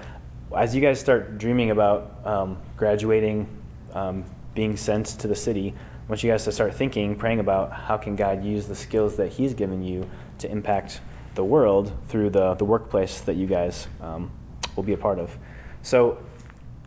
as 0.56 0.74
you 0.74 0.80
guys 0.80 0.98
start 0.98 1.38
dreaming 1.38 1.70
about 1.70 2.26
um, 2.26 2.58
graduating, 2.76 3.48
um, 3.92 4.24
being 4.56 4.76
sent 4.76 5.06
to 5.06 5.28
the 5.28 5.36
city, 5.36 5.72
I 5.76 6.08
want 6.08 6.24
you 6.24 6.30
guys 6.30 6.42
to 6.44 6.52
start 6.52 6.74
thinking, 6.74 7.14
praying 7.14 7.38
about 7.38 7.70
how 7.70 7.96
can 7.96 8.16
God 8.16 8.44
use 8.44 8.66
the 8.66 8.74
skills 8.74 9.16
that 9.16 9.28
He's 9.28 9.54
given 9.54 9.84
you 9.84 10.10
to 10.38 10.50
impact 10.50 11.00
the 11.36 11.44
world 11.44 11.96
through 12.08 12.30
the, 12.30 12.54
the 12.54 12.64
workplace 12.64 13.20
that 13.20 13.36
you 13.36 13.46
guys 13.46 13.86
um, 14.00 14.32
will 14.74 14.82
be 14.82 14.94
a 14.94 14.98
part 14.98 15.20
of. 15.20 15.38
So, 15.82 16.18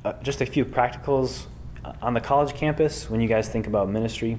uh, 0.04 0.14
just 0.22 0.42
a 0.42 0.46
few 0.46 0.66
practicals 0.66 1.46
on 2.02 2.14
the 2.14 2.22
college 2.22 2.54
campus, 2.54 3.10
when 3.10 3.22
you 3.22 3.28
guys 3.28 3.50
think 3.50 3.68
about 3.68 3.90
ministry, 3.90 4.38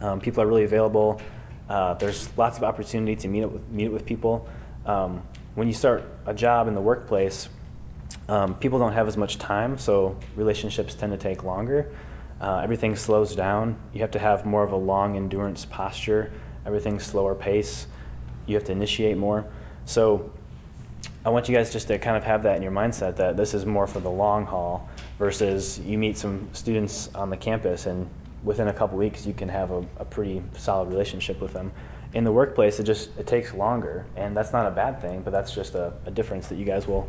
um, 0.00 0.20
people 0.20 0.42
are 0.42 0.46
really 0.46 0.64
available. 0.64 1.20
Uh, 1.68 1.94
there's 1.94 2.28
lots 2.36 2.58
of 2.58 2.64
opportunity 2.64 3.16
to 3.16 3.28
meet 3.28 3.44
up 3.44 3.52
with, 3.52 3.68
meet 3.70 3.88
with 3.88 4.04
people. 4.04 4.48
Um, 4.84 5.22
when 5.54 5.68
you 5.68 5.74
start 5.74 6.04
a 6.26 6.34
job 6.34 6.68
in 6.68 6.74
the 6.74 6.80
workplace, 6.80 7.48
um, 8.28 8.54
people 8.54 8.78
don't 8.78 8.92
have 8.92 9.08
as 9.08 9.16
much 9.16 9.38
time, 9.38 9.78
so 9.78 10.16
relationships 10.36 10.94
tend 10.94 11.12
to 11.12 11.18
take 11.18 11.44
longer. 11.44 11.94
Uh, 12.40 12.58
everything 12.58 12.96
slows 12.96 13.36
down. 13.36 13.78
You 13.92 14.00
have 14.00 14.10
to 14.12 14.18
have 14.18 14.44
more 14.44 14.64
of 14.64 14.72
a 14.72 14.76
long 14.76 15.16
endurance 15.16 15.64
posture. 15.64 16.32
Everything's 16.66 17.04
slower 17.04 17.34
pace. 17.34 17.86
You 18.46 18.56
have 18.56 18.64
to 18.64 18.72
initiate 18.72 19.16
more. 19.16 19.46
So 19.84 20.32
I 21.24 21.30
want 21.30 21.48
you 21.48 21.54
guys 21.54 21.72
just 21.72 21.86
to 21.86 21.98
kind 22.00 22.16
of 22.16 22.24
have 22.24 22.42
that 22.42 22.56
in 22.56 22.62
your 22.62 22.72
mindset 22.72 23.14
that 23.16 23.36
this 23.36 23.54
is 23.54 23.64
more 23.64 23.86
for 23.86 24.00
the 24.00 24.10
long 24.10 24.44
haul 24.44 24.88
versus 25.20 25.78
you 25.78 25.96
meet 25.96 26.18
some 26.18 26.48
students 26.52 27.14
on 27.14 27.30
the 27.30 27.36
campus 27.36 27.86
and 27.86 28.10
within 28.42 28.66
a 28.66 28.72
couple 28.72 28.98
weeks 28.98 29.24
you 29.24 29.32
can 29.32 29.48
have 29.48 29.70
a, 29.70 29.86
a 29.98 30.04
pretty 30.04 30.42
solid 30.56 30.88
relationship 30.88 31.40
with 31.40 31.52
them. 31.52 31.70
In 32.14 32.24
the 32.24 32.32
workplace 32.32 32.80
it 32.80 32.84
just 32.84 33.16
it 33.18 33.28
takes 33.28 33.54
longer 33.54 34.04
and 34.16 34.36
that's 34.36 34.52
not 34.52 34.66
a 34.66 34.72
bad 34.72 35.00
thing 35.00 35.22
but 35.22 35.30
that's 35.30 35.54
just 35.54 35.76
a, 35.76 35.92
a 36.06 36.10
difference 36.10 36.48
that 36.48 36.56
you 36.56 36.64
guys 36.64 36.88
will 36.88 37.08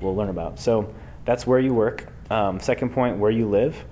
will 0.00 0.16
learn 0.16 0.28
about. 0.28 0.58
So 0.58 0.92
that's 1.24 1.46
where 1.46 1.60
you 1.60 1.72
work. 1.72 2.08
Um, 2.30 2.58
second 2.58 2.92
point 2.92 3.18
where 3.18 3.30
you 3.30 3.48
live. 3.48 3.84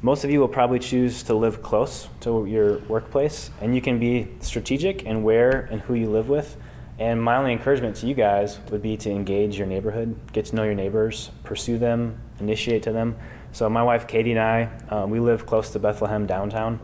Most 0.00 0.24
of 0.24 0.30
you 0.30 0.40
will 0.40 0.48
probably 0.48 0.78
choose 0.78 1.22
to 1.24 1.34
live 1.34 1.62
close 1.62 2.08
to 2.20 2.46
your 2.46 2.78
workplace 2.88 3.50
and 3.60 3.74
you 3.74 3.82
can 3.82 3.98
be 3.98 4.28
strategic 4.40 5.02
in 5.02 5.22
where 5.22 5.68
and 5.70 5.82
who 5.82 5.92
you 5.92 6.08
live 6.08 6.30
with 6.30 6.56
and 7.02 7.20
my 7.20 7.36
only 7.36 7.50
encouragement 7.50 7.96
to 7.96 8.06
you 8.06 8.14
guys 8.14 8.60
would 8.70 8.80
be 8.80 8.96
to 8.96 9.10
engage 9.10 9.58
your 9.58 9.66
neighborhood, 9.66 10.16
get 10.32 10.44
to 10.46 10.54
know 10.54 10.62
your 10.62 10.74
neighbors, 10.74 11.32
pursue 11.42 11.76
them, 11.76 12.20
initiate 12.38 12.84
to 12.84 12.92
them. 12.92 13.16
So 13.50 13.68
my 13.68 13.82
wife 13.82 14.06
Katie 14.06 14.30
and 14.30 14.38
I, 14.38 14.70
uh, 14.88 15.06
we 15.08 15.18
live 15.18 15.44
close 15.44 15.70
to 15.70 15.80
Bethlehem 15.80 16.26
downtown, 16.26 16.78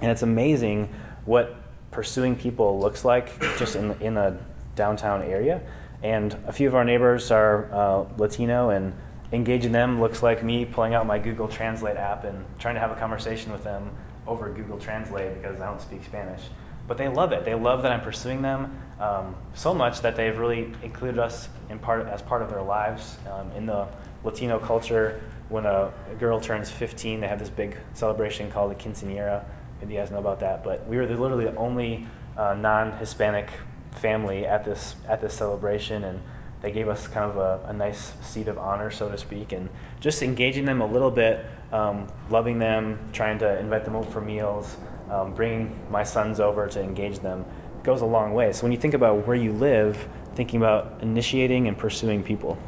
and 0.00 0.10
it's 0.10 0.22
amazing 0.22 0.88
what 1.26 1.54
pursuing 1.90 2.34
people 2.34 2.80
looks 2.80 3.04
like 3.04 3.38
just 3.58 3.76
in 3.76 3.92
in 4.00 4.14
the 4.14 4.38
downtown 4.74 5.20
area. 5.20 5.60
And 6.02 6.34
a 6.46 6.52
few 6.52 6.66
of 6.66 6.74
our 6.74 6.84
neighbors 6.84 7.30
are 7.30 7.70
uh, 7.74 8.06
Latino, 8.16 8.70
and 8.70 8.94
engaging 9.32 9.72
them 9.72 10.00
looks 10.00 10.22
like 10.22 10.42
me 10.42 10.64
pulling 10.64 10.94
out 10.94 11.06
my 11.06 11.18
Google 11.18 11.46
Translate 11.46 11.98
app 11.98 12.24
and 12.24 12.42
trying 12.58 12.74
to 12.74 12.80
have 12.80 12.90
a 12.90 12.96
conversation 12.96 13.52
with 13.52 13.64
them 13.64 13.90
over 14.26 14.50
Google 14.50 14.78
Translate 14.78 15.34
because 15.34 15.60
I 15.60 15.66
don't 15.66 15.80
speak 15.80 16.04
Spanish 16.04 16.40
but 16.92 16.98
they 16.98 17.08
love 17.08 17.32
it. 17.32 17.46
They 17.46 17.54
love 17.54 17.80
that 17.84 17.92
I'm 17.92 18.02
pursuing 18.02 18.42
them 18.42 18.78
um, 19.00 19.34
so 19.54 19.72
much 19.72 20.02
that 20.02 20.14
they've 20.14 20.36
really 20.36 20.74
included 20.82 21.18
us 21.18 21.48
in 21.70 21.78
part 21.78 22.06
as 22.06 22.20
part 22.20 22.42
of 22.42 22.50
their 22.50 22.60
lives. 22.60 23.16
Um, 23.32 23.50
in 23.52 23.64
the 23.64 23.88
Latino 24.24 24.58
culture, 24.58 25.22
when 25.48 25.64
a, 25.64 25.90
a, 26.10 26.14
girl 26.16 26.38
turns 26.38 26.70
15, 26.70 27.20
they 27.20 27.28
have 27.28 27.38
this 27.38 27.48
big 27.48 27.78
celebration 27.94 28.50
called 28.50 28.72
the 28.72 28.74
quinceañera. 28.74 29.42
Maybe 29.80 29.94
you 29.94 30.00
guys 30.00 30.10
know 30.10 30.18
about 30.18 30.40
that, 30.40 30.62
but 30.62 30.86
we 30.86 30.98
were 30.98 31.06
the, 31.06 31.16
literally 31.16 31.46
the 31.46 31.56
only 31.56 32.06
uh, 32.36 32.56
non-Hispanic 32.58 33.48
family 33.92 34.44
at 34.44 34.66
this 34.66 34.94
at 35.08 35.22
this 35.22 35.32
celebration, 35.32 36.04
and 36.04 36.20
they 36.60 36.72
gave 36.72 36.88
us 36.88 37.08
kind 37.08 37.24
of 37.24 37.38
a, 37.38 37.68
a 37.68 37.72
nice 37.72 38.12
seat 38.20 38.48
of 38.48 38.58
honor, 38.58 38.90
so 38.90 39.08
to 39.08 39.16
speak, 39.16 39.52
and 39.52 39.70
just 39.98 40.22
engaging 40.22 40.66
them 40.66 40.82
a 40.82 40.86
little 40.86 41.10
bit, 41.10 41.46
um, 41.72 42.06
loving 42.28 42.58
them, 42.58 42.98
trying 43.14 43.38
to 43.38 43.58
invite 43.58 43.86
them 43.86 43.96
over 43.96 44.10
for 44.10 44.20
meals 44.20 44.76
um, 45.10 45.34
bringing 45.34 45.78
my 45.90 46.02
sons 46.02 46.40
over 46.40 46.66
to 46.68 46.80
engage 46.80 47.18
them 47.20 47.44
goes 47.82 48.00
a 48.00 48.06
long 48.06 48.32
way. 48.32 48.52
So 48.52 48.62
when 48.62 48.72
you 48.72 48.78
think 48.78 48.94
about 48.94 49.26
where 49.26 49.36
you 49.36 49.52
live, 49.52 50.08
thinking 50.34 50.60
about 50.60 50.98
initiating 51.02 51.68
and 51.68 51.76
pursuing 51.76 52.22
people. 52.22 52.58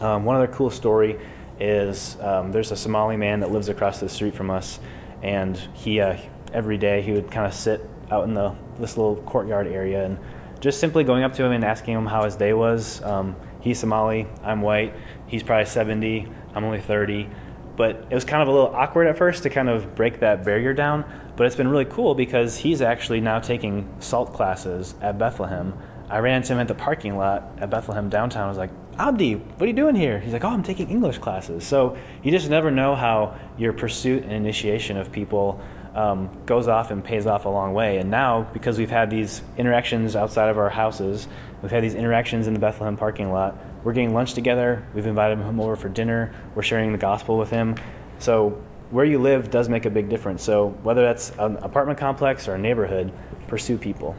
Um, 0.00 0.24
one 0.24 0.36
other 0.36 0.48
cool 0.48 0.70
story 0.70 1.18
is 1.60 2.16
um, 2.20 2.50
there's 2.50 2.72
a 2.72 2.76
Somali 2.76 3.16
man 3.16 3.40
that 3.40 3.50
lives 3.50 3.68
across 3.68 4.00
the 4.00 4.08
street 4.08 4.34
from 4.34 4.50
us, 4.50 4.80
and 5.22 5.56
he 5.74 6.00
uh, 6.00 6.16
every 6.52 6.76
day 6.76 7.02
he 7.02 7.12
would 7.12 7.30
kind 7.30 7.46
of 7.46 7.54
sit 7.54 7.88
out 8.10 8.24
in 8.24 8.34
the 8.34 8.54
this 8.78 8.96
little 8.96 9.16
courtyard 9.22 9.66
area 9.66 10.04
and 10.04 10.18
just 10.60 10.80
simply 10.80 11.04
going 11.04 11.24
up 11.24 11.34
to 11.34 11.44
him 11.44 11.52
and 11.52 11.64
asking 11.64 11.94
him 11.94 12.06
how 12.06 12.24
his 12.24 12.36
day 12.36 12.52
was. 12.52 13.02
Um, 13.02 13.36
he's 13.60 13.78
Somali, 13.78 14.26
I'm 14.42 14.60
white. 14.60 14.94
He's 15.26 15.42
probably 15.42 15.66
70, 15.66 16.26
I'm 16.54 16.64
only 16.64 16.80
30. 16.80 17.28
But 17.76 18.06
it 18.10 18.14
was 18.14 18.24
kind 18.24 18.42
of 18.42 18.48
a 18.48 18.52
little 18.52 18.68
awkward 18.68 19.06
at 19.06 19.16
first 19.16 19.42
to 19.44 19.50
kind 19.50 19.68
of 19.68 19.94
break 19.94 20.20
that 20.20 20.44
barrier 20.44 20.74
down. 20.74 21.04
But 21.36 21.46
it's 21.46 21.56
been 21.56 21.68
really 21.68 21.84
cool 21.84 22.14
because 22.14 22.56
he's 22.56 22.82
actually 22.82 23.20
now 23.20 23.40
taking 23.40 23.88
SALT 24.00 24.32
classes 24.32 24.94
at 25.00 25.18
Bethlehem. 25.18 25.74
I 26.08 26.18
ran 26.18 26.36
into 26.36 26.52
him 26.52 26.58
at 26.58 26.68
the 26.68 26.74
parking 26.74 27.16
lot 27.16 27.44
at 27.58 27.70
Bethlehem 27.70 28.08
downtown. 28.08 28.44
I 28.44 28.48
was 28.48 28.58
like, 28.58 28.70
Abdi, 28.98 29.34
what 29.34 29.62
are 29.62 29.66
you 29.66 29.72
doing 29.72 29.94
here? 29.94 30.18
He's 30.18 30.34
like, 30.34 30.44
oh, 30.44 30.48
I'm 30.48 30.62
taking 30.62 30.90
English 30.90 31.18
classes. 31.18 31.64
So 31.64 31.96
you 32.22 32.30
just 32.30 32.50
never 32.50 32.70
know 32.70 32.94
how 32.94 33.38
your 33.56 33.72
pursuit 33.72 34.22
and 34.22 34.32
initiation 34.32 34.98
of 34.98 35.10
people 35.10 35.60
um, 35.94 36.30
goes 36.44 36.68
off 36.68 36.90
and 36.90 37.02
pays 37.02 37.26
off 37.26 37.46
a 37.46 37.48
long 37.48 37.72
way. 37.72 37.98
And 37.98 38.10
now, 38.10 38.42
because 38.52 38.78
we've 38.78 38.90
had 38.90 39.08
these 39.08 39.42
interactions 39.56 40.16
outside 40.16 40.50
of 40.50 40.58
our 40.58 40.68
houses, 40.68 41.28
we've 41.62 41.72
had 41.72 41.82
these 41.82 41.94
interactions 41.94 42.46
in 42.46 42.54
the 42.54 42.60
Bethlehem 42.60 42.96
parking 42.96 43.30
lot, 43.30 43.56
we're 43.84 43.92
getting 43.92 44.14
lunch 44.14 44.34
together. 44.34 44.86
We've 44.94 45.06
invited 45.06 45.38
him 45.38 45.60
over 45.60 45.74
for 45.74 45.88
dinner. 45.88 46.32
We're 46.54 46.62
sharing 46.62 46.92
the 46.92 46.98
gospel 46.98 47.36
with 47.36 47.50
him. 47.50 47.74
So 48.18 48.62
where 48.92 49.06
you 49.06 49.18
live 49.18 49.50
does 49.50 49.68
make 49.70 49.86
a 49.86 49.90
big 49.90 50.08
difference. 50.10 50.42
So 50.44 50.68
whether 50.82 51.00
that's 51.00 51.30
an 51.38 51.56
apartment 51.56 51.98
complex 51.98 52.46
or 52.46 52.54
a 52.54 52.58
neighborhood, 52.58 53.10
pursue 53.48 53.78
people. 53.78 54.14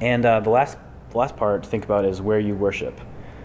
And 0.00 0.26
uh, 0.26 0.40
the 0.40 0.50
last 0.50 0.76
the 1.10 1.18
last 1.18 1.36
part 1.36 1.62
to 1.62 1.68
think 1.68 1.84
about 1.84 2.04
is 2.04 2.20
where 2.20 2.40
you 2.40 2.56
worship. 2.56 3.00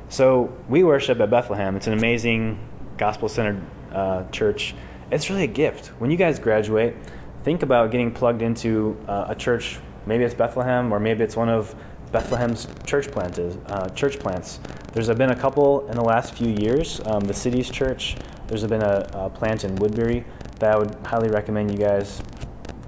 So 0.09 0.51
we 0.67 0.83
worship 0.83 1.19
at 1.19 1.29
Bethlehem. 1.29 1.75
It's 1.75 1.85
an 1.85 1.93
amazing 1.93 2.59
gospel-centered 2.97 3.63
uh, 3.93 4.23
church. 4.31 4.73
It's 5.11 5.29
really 5.29 5.43
a 5.43 5.47
gift. 5.47 5.87
When 5.99 6.09
you 6.09 6.17
guys 6.17 6.39
graduate, 6.39 6.95
think 7.43 7.61
about 7.61 7.91
getting 7.91 8.11
plugged 8.11 8.41
into 8.41 8.97
uh, 9.07 9.25
a 9.29 9.35
church. 9.35 9.77
Maybe 10.07 10.23
it's 10.23 10.33
Bethlehem, 10.33 10.91
or 10.91 10.99
maybe 10.99 11.23
it's 11.23 11.35
one 11.35 11.47
of 11.47 11.75
Bethlehem's 12.11 12.67
church 12.87 13.11
plants. 13.11 13.37
Uh, 13.37 13.87
church 13.89 14.17
plants. 14.17 14.59
There's 14.93 15.09
been 15.09 15.29
a 15.29 15.35
couple 15.35 15.87
in 15.89 15.95
the 15.95 16.03
last 16.03 16.33
few 16.33 16.49
years. 16.49 16.99
Um, 17.05 17.19
the 17.19 17.35
city's 17.35 17.69
church. 17.69 18.15
There's 18.49 18.65
been 18.65 18.81
a, 18.81 19.07
a, 19.13 19.29
plant 19.29 19.63
in 19.63 19.75
Woodbury 19.75 20.25
that 20.57 20.71
I 20.71 20.79
would 20.79 20.95
highly 21.05 21.29
recommend 21.29 21.69
you 21.69 21.77
guys 21.77 22.19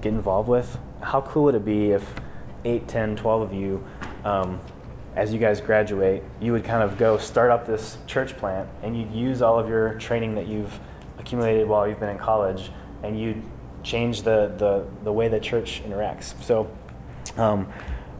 get 0.00 0.12
involved 0.12 0.48
with. 0.48 0.76
How 1.00 1.20
cool 1.20 1.44
would 1.44 1.54
it 1.54 1.64
be 1.64 1.92
if 1.92 2.14
8, 2.64 2.88
10, 2.88 3.14
12 3.14 3.42
of 3.42 3.54
you, 3.54 3.84
um, 4.24 4.60
as 5.14 5.32
you 5.32 5.38
guys 5.38 5.60
graduate, 5.60 6.24
you 6.40 6.50
would 6.50 6.64
kind 6.64 6.82
of 6.82 6.98
go 6.98 7.16
start 7.16 7.52
up 7.52 7.64
this 7.64 7.98
church 8.08 8.36
plant 8.36 8.68
and 8.82 8.98
you'd 8.98 9.12
use 9.12 9.40
all 9.40 9.56
of 9.56 9.68
your 9.68 9.94
training 10.00 10.34
that 10.34 10.48
you've 10.48 10.80
accumulated 11.18 11.68
while 11.68 11.86
you've 11.86 12.00
been 12.00 12.08
in 12.08 12.18
college 12.18 12.72
and 13.04 13.20
you'd 13.20 13.40
change 13.84 14.22
the, 14.22 14.52
the, 14.56 14.84
the 15.04 15.12
way 15.12 15.28
the 15.28 15.38
church 15.38 15.80
interacts. 15.84 16.34
So, 16.42 16.68
um, 17.36 17.72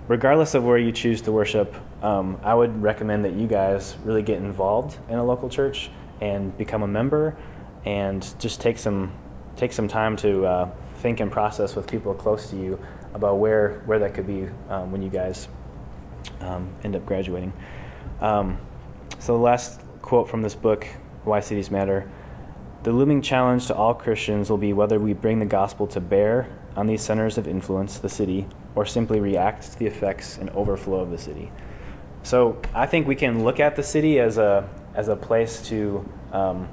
regardless 0.07 0.55
of 0.55 0.63
where 0.63 0.79
you 0.79 0.93
choose 0.93 1.21
to 1.23 1.33
worship, 1.33 1.75
um, 2.05 2.39
I 2.45 2.55
would 2.55 2.81
recommend 2.81 3.25
that 3.25 3.33
you 3.33 3.49
guys 3.49 3.97
really 4.05 4.23
get 4.23 4.39
involved 4.39 4.97
in 5.09 5.19
a 5.19 5.25
local 5.25 5.49
church 5.49 5.91
and 6.23 6.57
become 6.57 6.85
a 6.85 6.87
member, 6.87 7.37
and 7.85 8.23
just 8.38 8.61
take 8.61 8.79
some 8.79 9.12
take 9.57 9.73
some 9.73 9.88
time 9.88 10.17
to 10.17 10.47
uh, 10.47 10.71
think 10.97 11.21
and 11.21 11.31
process 11.31 11.75
with 11.75 11.91
people 11.91 12.14
close 12.14 12.49
to 12.50 12.57
you 12.57 12.79
about 13.12 13.38
where 13.38 13.83
where 13.87 13.99
that 13.99 14.14
could 14.14 14.26
be 14.26 14.49
um, 14.71 14.93
when 14.93 15.02
you 15.02 15.11
guys 15.11 15.49
um, 16.41 16.73
end 16.85 16.95
up 16.95 17.05
graduating. 17.05 17.52
Um, 18.21 18.59
so 19.19 19.37
the 19.37 19.43
last 19.43 19.81
quote 20.00 20.31
from 20.31 20.43
this 20.43 20.55
book, 20.55 20.87
"Why 21.25 21.41
Cities 21.41 21.71
Matter." 21.71 22.09
The 22.85 22.93
looming 22.93 23.23
challenge 23.23 23.67
to 23.69 23.75
all 23.76 23.95
Christians 23.95 24.50
will 24.50 24.59
be 24.59 24.73
whether 24.73 24.99
we 24.99 25.12
bring 25.12 25.38
the 25.38 25.47
gospel 25.47 25.87
to 25.88 26.00
bear 26.00 26.49
on 26.75 26.88
these 26.88 27.00
centers 27.00 27.38
of 27.38 27.47
influence, 27.47 27.99
the 27.99 28.09
city, 28.09 28.47
or 28.75 28.87
simply 28.87 29.21
react 29.21 29.73
to 29.73 29.79
the 29.79 29.87
effects 29.87 30.38
and 30.38 30.50
overflow 30.50 30.99
of 30.99 31.11
the 31.11 31.19
city. 31.19 31.52
So 32.25 32.61
I 32.75 32.87
think 32.87 33.07
we 33.07 33.14
can 33.14 33.45
look 33.45 33.61
at 33.61 33.76
the 33.76 33.85
city 33.85 34.19
as 34.19 34.37
a 34.37 34.69
as 34.95 35.09
a 35.09 35.17
place 35.17 35.67
to 35.69 36.09
um, 36.33 36.69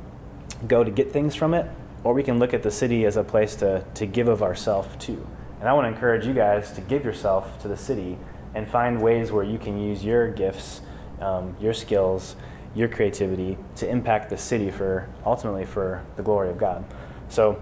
go 0.67 0.83
to 0.83 0.91
get 0.91 1.11
things 1.11 1.35
from 1.35 1.53
it, 1.53 1.69
or 2.03 2.13
we 2.13 2.23
can 2.23 2.39
look 2.39 2.53
at 2.53 2.63
the 2.63 2.71
city 2.71 3.05
as 3.05 3.17
a 3.17 3.23
place 3.23 3.55
to 3.57 3.83
to 3.95 4.05
give 4.05 4.27
of 4.27 4.43
ourself 4.43 4.97
to. 4.99 5.27
And 5.59 5.67
I 5.67 5.73
want 5.73 5.85
to 5.85 5.89
encourage 5.89 6.25
you 6.25 6.33
guys 6.33 6.71
to 6.73 6.81
give 6.81 7.03
yourself 7.03 7.61
to 7.61 7.67
the 7.67 7.77
city 7.77 8.17
and 8.55 8.67
find 8.67 9.01
ways 9.01 9.31
where 9.31 9.43
you 9.43 9.57
can 9.57 9.79
use 9.79 10.03
your 10.03 10.29
gifts, 10.29 10.81
um, 11.19 11.55
your 11.59 11.73
skills, 11.73 12.35
your 12.75 12.87
creativity 12.87 13.57
to 13.75 13.89
impact 13.89 14.29
the 14.29 14.37
city 14.37 14.71
for 14.71 15.09
ultimately 15.25 15.65
for 15.65 16.03
the 16.15 16.23
glory 16.23 16.49
of 16.49 16.57
God. 16.57 16.85
So, 17.27 17.61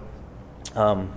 um, 0.74 1.12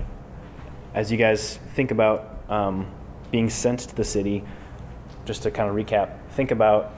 as 0.94 1.12
you 1.12 1.18
guys 1.18 1.58
think 1.76 1.92
about 1.92 2.40
um, 2.50 2.92
being 3.32 3.50
sent 3.50 3.82
to 3.82 3.96
the 3.96 4.04
city, 4.04 4.44
just 5.26 5.44
to 5.44 5.52
kind 5.52 5.70
of 5.70 5.76
recap, 5.76 6.18
think 6.32 6.52
about 6.52 6.94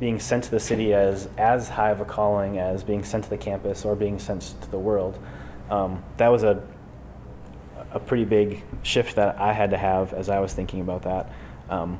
being 0.00 0.20
sent 0.20 0.44
to 0.44 0.50
the 0.50 0.60
city 0.60 0.94
as 0.94 1.28
as 1.36 1.68
high 1.68 1.90
of 1.90 2.00
a 2.00 2.04
calling 2.04 2.58
as 2.58 2.84
being 2.84 3.02
sent 3.02 3.24
to 3.24 3.30
the 3.30 3.38
campus 3.38 3.84
or 3.84 3.96
being 3.96 4.18
sent 4.18 4.54
to 4.62 4.70
the 4.70 4.78
world. 4.78 5.18
Um, 5.70 6.02
that 6.16 6.28
was 6.28 6.42
a 6.42 6.62
a 7.90 7.98
pretty 7.98 8.24
big 8.24 8.64
shift 8.82 9.16
that 9.16 9.40
I 9.40 9.52
had 9.52 9.70
to 9.70 9.76
have 9.76 10.12
as 10.12 10.28
I 10.28 10.40
was 10.40 10.52
thinking 10.52 10.80
about 10.80 11.02
that. 11.02 11.32
Um, 11.70 11.98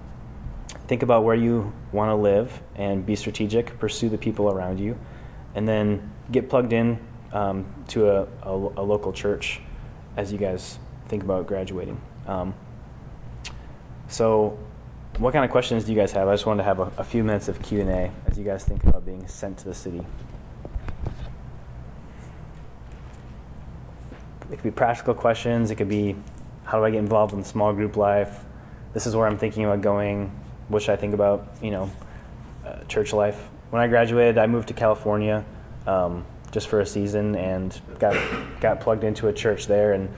think 0.86 1.02
about 1.02 1.24
where 1.24 1.34
you 1.34 1.72
want 1.92 2.10
to 2.10 2.14
live 2.14 2.60
and 2.74 3.04
be 3.04 3.16
strategic. 3.16 3.78
Pursue 3.78 4.08
the 4.08 4.18
people 4.18 4.50
around 4.50 4.78
you, 4.78 4.98
and 5.54 5.66
then 5.66 6.12
get 6.30 6.48
plugged 6.48 6.72
in 6.72 6.98
um, 7.32 7.66
to 7.88 8.08
a, 8.08 8.22
a, 8.42 8.52
a, 8.52 8.82
local 8.82 9.12
church 9.12 9.60
as 10.16 10.32
you 10.32 10.38
guys 10.38 10.78
think 11.08 11.22
about 11.22 11.46
graduating. 11.46 12.00
Um, 12.26 12.54
so 14.08 14.58
what 15.18 15.32
kind 15.32 15.44
of 15.44 15.50
questions 15.50 15.84
do 15.84 15.92
you 15.92 15.98
guys 15.98 16.12
have? 16.12 16.28
I 16.28 16.32
just 16.32 16.46
wanted 16.46 16.62
to 16.62 16.64
have 16.64 16.78
a, 16.78 16.92
a 16.98 17.04
few 17.04 17.24
minutes 17.24 17.48
of 17.48 17.60
Q&A 17.60 18.12
as 18.26 18.38
you 18.38 18.44
guys 18.44 18.64
think 18.64 18.84
about 18.84 19.04
being 19.04 19.26
sent 19.26 19.58
to 19.58 19.64
the 19.64 19.74
city. 19.74 20.00
It 24.42 24.54
could 24.54 24.62
be 24.62 24.70
practical 24.70 25.14
questions. 25.14 25.72
It 25.72 25.74
could 25.74 25.88
be, 25.88 26.14
how 26.64 26.78
do 26.78 26.84
I 26.84 26.90
get 26.90 26.98
involved 26.98 27.34
in 27.34 27.42
small 27.42 27.72
group 27.72 27.96
life? 27.96 28.44
This 28.94 29.06
is 29.06 29.16
where 29.16 29.26
I'm 29.26 29.36
thinking 29.36 29.64
about 29.64 29.82
going. 29.82 30.30
What 30.68 30.82
should 30.82 30.92
I 30.92 30.96
think 30.96 31.14
about, 31.14 31.48
you 31.60 31.72
know, 31.72 31.90
uh, 32.64 32.84
church 32.84 33.12
life? 33.12 33.48
When 33.70 33.82
I 33.82 33.88
graduated, 33.88 34.38
I 34.38 34.46
moved 34.46 34.68
to 34.68 34.74
California 34.74 35.44
um, 35.86 36.24
just 36.52 36.68
for 36.68 36.80
a 36.80 36.86
season 36.86 37.34
and 37.34 37.78
got 37.98 38.16
got 38.60 38.80
plugged 38.80 39.04
into 39.04 39.28
a 39.28 39.32
church 39.32 39.66
there 39.66 39.92
and 39.92 40.08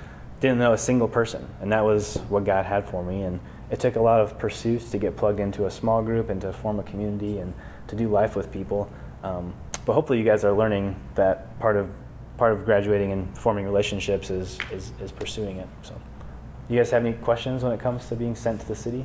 didn't 0.41 0.59
know 0.59 0.73
a 0.73 0.79
single 0.79 1.09
person. 1.09 1.49
And 1.61 1.73
that 1.73 1.85
was 1.85 2.19
what 2.29 2.45
God 2.45 2.67
had 2.67 2.85
for 2.85 3.03
me. 3.03 3.23
And 3.23 3.41
it 3.71 3.79
took 3.81 3.97
a 3.97 4.01
lot 4.01 4.21
of 4.21 4.39
pursuits 4.39 4.91
to 4.91 4.99
get 4.99 5.17
plugged 5.17 5.41
into 5.41 5.67
a 5.67 5.71
small 5.71 6.03
group 6.03 6.29
and 6.29 6.41
to 6.41 6.53
form 6.53 6.79
a 6.79 6.83
community 6.83 7.39
and 7.39 7.55
to 7.87 7.97
do 7.97 8.09
life 8.09 8.37
with 8.37 8.51
people. 8.51 8.91
Um, 9.23 9.55
but 9.87 9.95
hopefully, 9.95 10.19
you 10.19 10.25
guys 10.25 10.45
are 10.45 10.53
learning 10.53 10.97
that 11.15 11.59
part 11.61 11.77
of 11.77 11.91
part 12.37 12.53
of 12.53 12.65
graduating 12.65 13.13
and 13.13 13.37
forming 13.37 13.67
relationships 13.67 14.31
is, 14.31 14.59
is, 14.73 14.93
is 14.99 15.13
pursuing 15.13 15.59
it. 15.59 15.69
So, 15.83 15.95
do 15.95 16.75
you 16.75 16.81
guys 16.81 16.91
have 16.91 17.05
any 17.05 17.15
questions 17.15 17.63
when 17.63 17.73
it 17.73 17.81
comes 17.81 18.07
to 18.09 18.17
being 18.17 18.35
sent 18.35 18.63
to 18.63 18.69
the 18.69 18.75
city? 18.75 19.05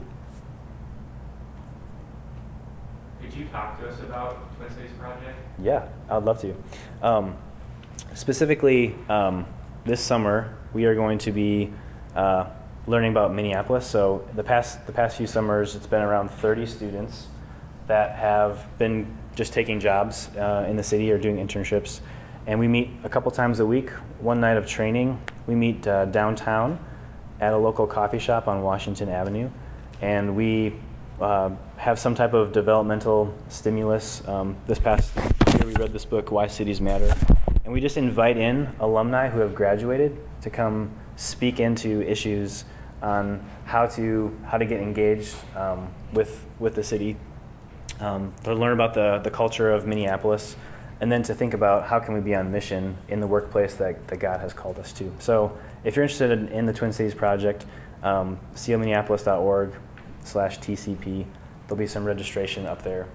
Could 3.22 3.34
you 3.34 3.46
talk 3.48 3.78
to 3.82 3.90
us 3.90 4.00
about 4.00 4.56
Twin 4.56 4.70
Cities 4.70 4.92
Project? 4.98 5.38
Yeah, 5.62 5.88
I'd 6.10 6.24
love 6.24 6.40
to. 6.42 6.56
Um, 7.02 7.36
specifically, 8.14 8.96
um, 9.10 9.46
this 9.84 10.00
summer 10.00 10.58
we 10.74 10.86
are 10.86 10.96
going 10.96 11.18
to 11.20 11.32
be 11.32 11.74
uh, 12.16 12.46
learning 12.88 13.12
about 13.12 13.34
Minneapolis. 13.34 13.86
So 13.86 14.28
the 14.36 14.44
past 14.44 14.86
the 14.86 14.92
past 14.92 15.18
few 15.18 15.28
summers, 15.28 15.76
it's 15.76 15.88
been 15.88 16.02
around 16.02 16.30
30 16.30 16.66
students 16.66 17.28
that 17.88 18.16
have 18.16 18.66
been 18.78 19.16
just 19.36 19.54
taking 19.54 19.80
jobs 19.80 20.30
uh, 20.38 20.66
in 20.70 20.76
the 20.76 20.84
city 20.84 21.12
or 21.12 21.18
doing 21.18 21.38
internships, 21.38 22.00
and 22.48 22.60
we 22.60 22.68
meet 22.68 22.90
a 23.04 23.10
couple 23.10 23.32
times 23.32 23.60
a 23.60 23.66
week. 23.66 23.90
One 24.20 24.40
night 24.40 24.58
of 24.58 24.66
training, 24.66 25.22
we 25.48 25.56
meet 25.56 25.86
uh, 25.88 26.06
downtown 26.06 26.80
at 27.40 27.54
a 27.54 27.58
local 27.58 27.86
coffee 27.86 28.20
shop 28.20 28.48
on 28.48 28.62
Washington 28.62 29.10
Avenue, 29.10 29.50
and 30.02 30.36
we 30.36 30.76
uh, 31.20 31.52
have 31.78 32.00
some 32.00 32.16
type 32.16 32.34
of 32.34 32.52
developmental 32.52 33.34
stimulus. 33.50 34.26
Um, 34.28 34.56
this 34.68 34.80
past 34.80 35.16
year, 35.16 35.66
we 35.66 35.74
read 35.74 35.92
this 35.92 36.06
book, 36.06 36.32
Why 36.32 36.48
Cities 36.48 36.82
Matter, 36.82 37.14
and 37.64 37.74
we 37.74 37.82
just 37.82 37.98
invite 37.98 38.38
in 38.38 38.70
alumni 38.80 39.30
who 39.30 39.40
have 39.40 39.54
graduated 39.54 40.18
to 40.42 40.50
come 40.50 40.92
speak 41.18 41.60
into 41.60 42.02
issues 42.10 42.66
on 43.02 43.44
how 43.66 43.86
to 43.88 44.36
how 44.46 44.58
to 44.58 44.66
get 44.66 44.80
engaged 44.80 45.36
um, 45.56 45.90
with 46.14 46.46
with 46.60 46.76
the 46.76 46.84
city, 46.84 47.18
um, 48.00 48.34
to 48.44 48.54
learn 48.54 48.74
about 48.74 48.94
the 48.94 49.20
the 49.24 49.32
culture 49.32 49.72
of 49.72 49.86
Minneapolis, 49.86 50.56
and 51.02 51.12
then 51.12 51.24
to 51.24 51.34
think 51.34 51.54
about 51.54 51.88
how 51.88 52.00
can 52.00 52.14
we 52.14 52.22
be 52.22 52.36
on 52.36 52.52
mission 52.52 52.98
in 53.10 53.20
the 53.20 53.28
workplace 53.28 53.76
that, 53.76 54.08
that 54.08 54.20
God 54.20 54.40
has 54.40 54.54
called 54.54 54.80
us 54.80 54.94
to. 54.94 55.12
So 55.20 55.58
if 55.84 55.96
you're 55.96 56.04
interested 56.04 56.32
in, 56.32 56.48
in 56.50 56.66
the 56.66 56.74
Twin 56.74 56.94
Cities 56.94 57.14
Project, 57.14 57.66
um, 58.04 58.40
cominneapolis.org 58.56 59.74
slash 60.24 60.60
TCP. 60.60 61.26
there'll 61.68 61.78
be 61.78 61.88
some 61.88 62.06
registration 62.06 62.66
up 62.66 62.84
there. 62.84 63.08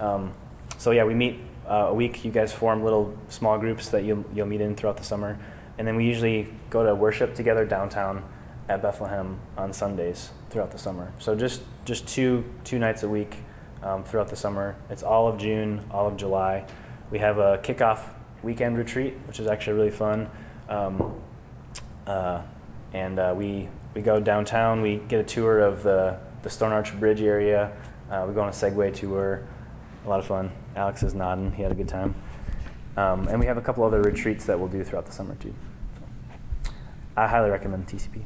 Um, 0.00 0.32
so 0.78 0.90
yeah, 0.90 1.04
we 1.04 1.14
meet 1.14 1.40
uh, 1.68 1.86
a 1.88 1.94
week. 1.94 2.24
You 2.24 2.30
guys 2.30 2.52
form 2.52 2.82
little 2.82 3.16
small 3.28 3.58
groups 3.58 3.88
that 3.90 4.04
you'll 4.04 4.24
you'll 4.34 4.46
meet 4.46 4.60
in 4.60 4.74
throughout 4.74 4.96
the 4.96 5.04
summer, 5.04 5.38
and 5.78 5.86
then 5.86 5.96
we 5.96 6.04
usually 6.04 6.52
go 6.70 6.84
to 6.84 6.94
worship 6.94 7.34
together 7.34 7.64
downtown 7.64 8.24
at 8.68 8.82
Bethlehem 8.82 9.38
on 9.56 9.72
Sundays 9.72 10.30
throughout 10.50 10.70
the 10.70 10.78
summer. 10.78 11.12
So 11.18 11.34
just 11.34 11.62
just 11.84 12.06
two 12.06 12.44
two 12.64 12.78
nights 12.78 13.02
a 13.02 13.08
week 13.08 13.36
um, 13.82 14.04
throughout 14.04 14.28
the 14.28 14.36
summer. 14.36 14.76
It's 14.90 15.02
all 15.02 15.28
of 15.28 15.38
June, 15.38 15.84
all 15.90 16.06
of 16.06 16.16
July. 16.16 16.64
We 17.10 17.18
have 17.18 17.38
a 17.38 17.58
kickoff 17.58 18.00
weekend 18.42 18.78
retreat, 18.78 19.14
which 19.26 19.40
is 19.40 19.46
actually 19.46 19.74
really 19.74 19.90
fun. 19.90 20.30
Um, 20.68 21.20
uh, 22.06 22.42
and 22.92 23.18
uh, 23.18 23.34
we 23.36 23.68
we 23.94 24.02
go 24.02 24.20
downtown. 24.20 24.82
We 24.82 24.96
get 25.08 25.20
a 25.20 25.24
tour 25.24 25.60
of 25.60 25.82
the 25.82 26.18
the 26.42 26.50
Stone 26.50 26.72
Arch 26.72 26.98
Bridge 26.98 27.22
area. 27.22 27.72
Uh, 28.10 28.24
we 28.28 28.34
go 28.34 28.42
on 28.42 28.48
a 28.48 28.52
Segway 28.52 28.94
tour. 28.94 29.46
A 30.04 30.08
lot 30.08 30.18
of 30.18 30.26
fun. 30.26 30.50
Alex 30.74 31.02
is 31.02 31.14
nodding. 31.14 31.52
He 31.52 31.62
had 31.62 31.72
a 31.72 31.74
good 31.74 31.88
time. 31.88 32.14
Um, 32.96 33.28
and 33.28 33.40
we 33.40 33.46
have 33.46 33.56
a 33.56 33.62
couple 33.62 33.84
other 33.84 34.02
retreats 34.02 34.44
that 34.46 34.58
we'll 34.58 34.68
do 34.68 34.84
throughout 34.84 35.06
the 35.06 35.12
summer 35.12 35.34
too. 35.36 35.54
So 36.64 36.72
I 37.16 37.26
highly 37.26 37.50
recommend 37.50 37.86
TCP. 37.86 38.22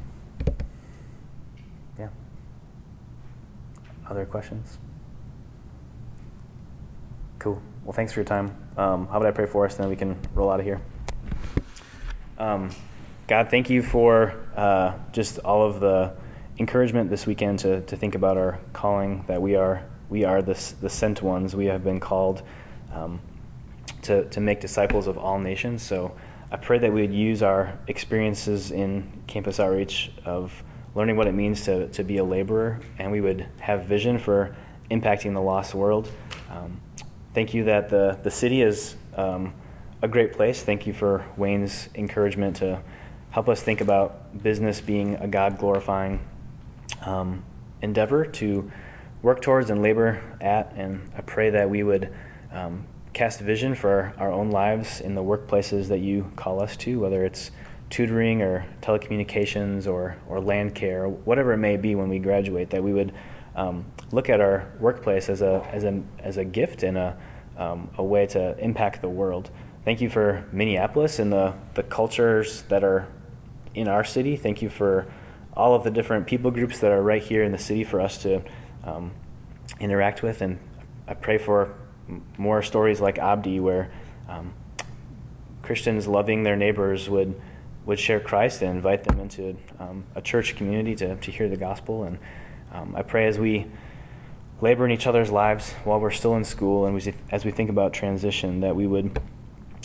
Yeah. 1.99 2.09
Other 4.09 4.25
questions? 4.25 4.79
Cool. 7.39 7.61
Well, 7.85 7.93
thanks 7.93 8.13
for 8.13 8.21
your 8.21 8.25
time. 8.25 8.57
Um, 8.77 9.07
how 9.09 9.19
about 9.19 9.27
I 9.27 9.31
pray 9.31 9.47
for 9.47 9.67
us, 9.67 9.75
and 9.75 9.85
then 9.85 9.91
we 9.91 9.97
can 9.97 10.19
roll 10.35 10.51
out 10.51 10.61
of 10.61 10.67
here. 10.67 10.81
Um, 12.39 12.71
God, 13.27 13.51
thank 13.51 13.71
you 13.71 13.83
for 13.83 14.35
uh, 14.57 14.95
just 15.13 15.39
all 15.41 15.67
of 15.67 15.81
the 15.81 16.13
encouragement 16.59 17.11
this 17.11 17.27
weekend 17.27 17.59
to, 17.61 17.81
to 17.83 17.97
think 17.97 18.15
about 18.15 18.37
our 18.37 18.59
calling 18.73 19.25
that 19.27 19.41
we 19.41 19.57
are 19.57 19.85
we 20.09 20.25
are 20.25 20.41
the, 20.41 20.55
the 20.81 20.89
sent 20.89 21.23
ones. 21.23 21.57
We 21.57 21.67
have 21.67 21.83
been 21.83 21.99
called 21.99 22.43
um, 22.93 23.21
to, 24.03 24.25
to 24.29 24.41
make 24.41 24.61
disciples 24.61 25.07
of 25.07 25.19
all 25.19 25.39
nations. 25.39 25.83
So 25.83 26.15
I 26.51 26.57
pray 26.57 26.79
that 26.79 26.93
we 26.93 27.03
would 27.03 27.13
use 27.13 27.43
our 27.43 27.77
experiences 27.89 28.71
in 28.71 29.11
campus 29.27 29.59
outreach 29.59 30.13
of 30.25 30.63
learning 30.97 31.15
what 31.15 31.27
it 31.27 31.33
means 31.33 31.63
to, 31.67 31.89
to 31.89 32.03
be 32.03 32.17
a 32.17 32.25
laborer, 32.25 32.81
and 32.99 33.13
we 33.13 33.21
would 33.21 33.47
have 33.61 33.85
vision 33.85 34.19
for 34.19 34.57
impacting 34.91 35.35
the 35.35 35.41
lost 35.41 35.75
world. 35.75 36.11
Um, 36.51 36.81
thank 37.35 37.53
you 37.53 37.65
that 37.65 37.91
the, 37.91 38.19
the 38.23 38.31
city 38.31 38.63
is 38.63 38.97
um, 39.15 39.53
a 40.01 40.09
great 40.09 40.33
place. 40.33 40.63
Thank 40.63 40.87
you 40.87 40.95
for 40.95 41.27
Wayne's 41.37 41.91
encouragement 41.95 42.57
to 42.57 42.81
help 43.29 43.47
us 43.51 43.61
think 43.61 43.83
about 43.83 44.43
business 44.43 44.81
being 44.81 45.17
a 45.17 45.29
God 45.29 45.59
glorifying 45.59 46.19
um, 47.03 47.45
endeavor 47.83 48.25
to 48.25 48.73
work 49.21 49.43
towards 49.43 49.69
and 49.69 49.83
labor 49.83 50.23
at. 50.41 50.73
And 50.77 51.11
I 51.15 51.21
pray 51.21 51.51
that 51.51 51.69
we 51.69 51.83
would 51.83 52.11
um, 52.51 52.87
cast 53.13 53.41
vision 53.41 53.75
for 53.75 54.15
our 54.17 54.33
own 54.33 54.51
lives 54.51 55.03
in 55.03 55.15
the 55.15 55.23
workplaces 55.23 55.89
that 55.89 55.99
you 55.99 56.33
call 56.37 56.63
us 56.63 56.75
to, 56.79 56.99
whether 56.99 57.23
it's 57.23 57.51
tutoring 57.91 58.43
or 58.43 58.67
telecommunications 58.83 59.87
or, 59.87 60.17
or 60.29 60.41
land 60.41 60.75
care, 60.75 61.05
or 61.05 61.09
whatever 61.09 61.53
it 61.53 61.59
may 61.59 61.77
be 61.77 61.95
when 61.95 62.09
we 62.09 62.19
graduate, 62.19 62.71
that 62.71 62.83
we 62.83 62.93
would 62.93 63.13
um, 63.55 63.85
look 64.13 64.29
at 64.29 64.41
our 64.41 64.73
workplace 64.81 65.29
as 65.29 65.43
a, 65.43 65.67
as 65.73 65.85
a, 65.85 66.03
as 66.19 66.37
a 66.37 66.45
gift 66.45 66.83
and 66.83 66.99
a, 66.99 67.17
um, 67.57 67.89
a 67.97 68.05
way 68.05 68.27
to 68.27 68.59
impact 68.59 69.01
the 69.03 69.09
world. 69.09 69.51
Thank 69.85 70.01
you 70.01 70.11
for 70.11 70.45
Minneapolis 70.53 71.19
and 71.19 71.33
the, 71.33 71.55
the 71.75 71.83
cultures 71.83 72.63
that 72.63 72.83
are 72.83 73.09
in 73.75 73.89
our 73.89 74.05
city. 74.05 74.37
Thank 74.37 74.63
you 74.63 74.69
for 74.69 75.07
all 75.55 75.75
of 75.75 75.85
the 75.85 75.91
different 75.91 76.27
people 76.27 76.51
groups 76.51 76.81
that 76.81 76.91
are 76.91 77.03
right 77.03 77.23
here 77.23 77.43
in 77.43 77.53
the 77.53 77.59
city 77.59 77.85
for 77.85 78.01
us 78.01 78.19
to 78.19 78.43
um, 78.85 79.13
interact 79.81 80.23
with. 80.23 80.43
And 80.43 80.59
I 81.07 81.15
pray 81.15 81.39
for 81.39 81.75
more 82.37 82.63
stories 82.63 83.01
like 83.01 83.19
Abdi, 83.19 83.61
where 83.61 83.91
um, 84.29 84.53
Christians 85.63 86.07
loving 86.07 86.43
their 86.43 86.57
neighbors 86.57 87.09
would 87.09 87.41
would 87.87 87.99
share 87.99 88.21
Christ 88.21 88.63
and 88.63 88.73
invite 88.73 89.05
them 89.05 89.21
into 89.21 89.57
um, 89.79 90.05
a 90.15 90.21
church 90.21 90.57
community 90.57 90.95
to, 90.97 91.17
to 91.17 91.31
hear 91.31 91.49
the 91.49 91.57
gospel. 91.57 92.05
And 92.05 92.19
um, 92.73 92.95
I 92.97 93.03
pray 93.03 93.27
as 93.27 93.39
we 93.39 93.67
labor 94.61 94.85
in 94.85 94.91
each 94.91 95.07
other's 95.07 95.31
lives 95.31 95.73
while 95.85 96.01
we're 96.01 96.11
still 96.11 96.35
in 96.35 96.45
school 96.45 96.87
and 96.87 96.95
we, 96.95 97.15
as 97.31 97.45
we 97.45 97.51
think 97.51 97.71
about 97.71 97.93
transition, 97.93 98.61
that 98.61 98.75
we 98.75 98.87
would 98.87 99.21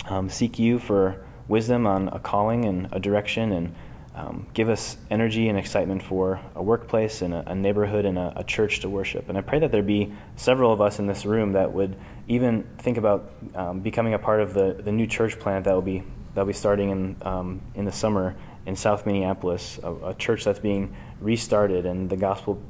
um, 0.09 0.29
seek 0.29 0.57
you 0.57 0.79
for 0.79 1.23
wisdom 1.47 1.85
on 1.85 2.07
a 2.09 2.19
calling 2.19 2.65
and 2.65 2.87
a 2.91 2.99
direction 2.99 3.51
and 3.51 3.75
um, 4.15 4.47
give 4.53 4.67
us 4.67 4.97
energy 5.09 5.47
and 5.47 5.57
excitement 5.57 6.03
for 6.03 6.39
a 6.55 6.61
workplace 6.61 7.21
and 7.21 7.33
a, 7.33 7.51
a 7.51 7.55
neighborhood 7.55 8.05
and 8.05 8.17
a, 8.17 8.33
a, 8.35 8.43
church 8.43 8.81
to 8.81 8.89
worship. 8.89 9.29
And 9.29 9.37
I 9.37 9.41
pray 9.41 9.59
that 9.59 9.71
there 9.71 9.81
be 9.81 10.11
several 10.35 10.73
of 10.73 10.81
us 10.81 10.99
in 10.99 11.07
this 11.07 11.25
room 11.25 11.53
that 11.53 11.71
would 11.71 11.95
even 12.27 12.63
think 12.79 12.97
about 12.97 13.31
um, 13.55 13.79
becoming 13.79 14.13
a 14.13 14.19
part 14.19 14.41
of 14.41 14.53
the, 14.53 14.73
the 14.83 14.91
new 14.91 15.07
church 15.07 15.39
plant 15.39 15.63
that 15.63 15.73
will 15.73 15.81
be 15.81 16.03
that 16.33 16.41
will 16.41 16.47
be 16.47 16.53
starting 16.53 16.89
in 16.89 17.15
um, 17.21 17.61
in 17.75 17.85
the 17.85 17.91
summer 17.91 18.35
in 18.65 18.75
South 18.75 19.05
Minneapolis, 19.05 19.79
a, 19.83 19.93
a, 20.09 20.13
church 20.13 20.43
that's 20.43 20.59
being 20.59 20.95
restarted 21.19 21.85
and 21.87 22.09
the 22.09 22.15
gospel 22.15 22.61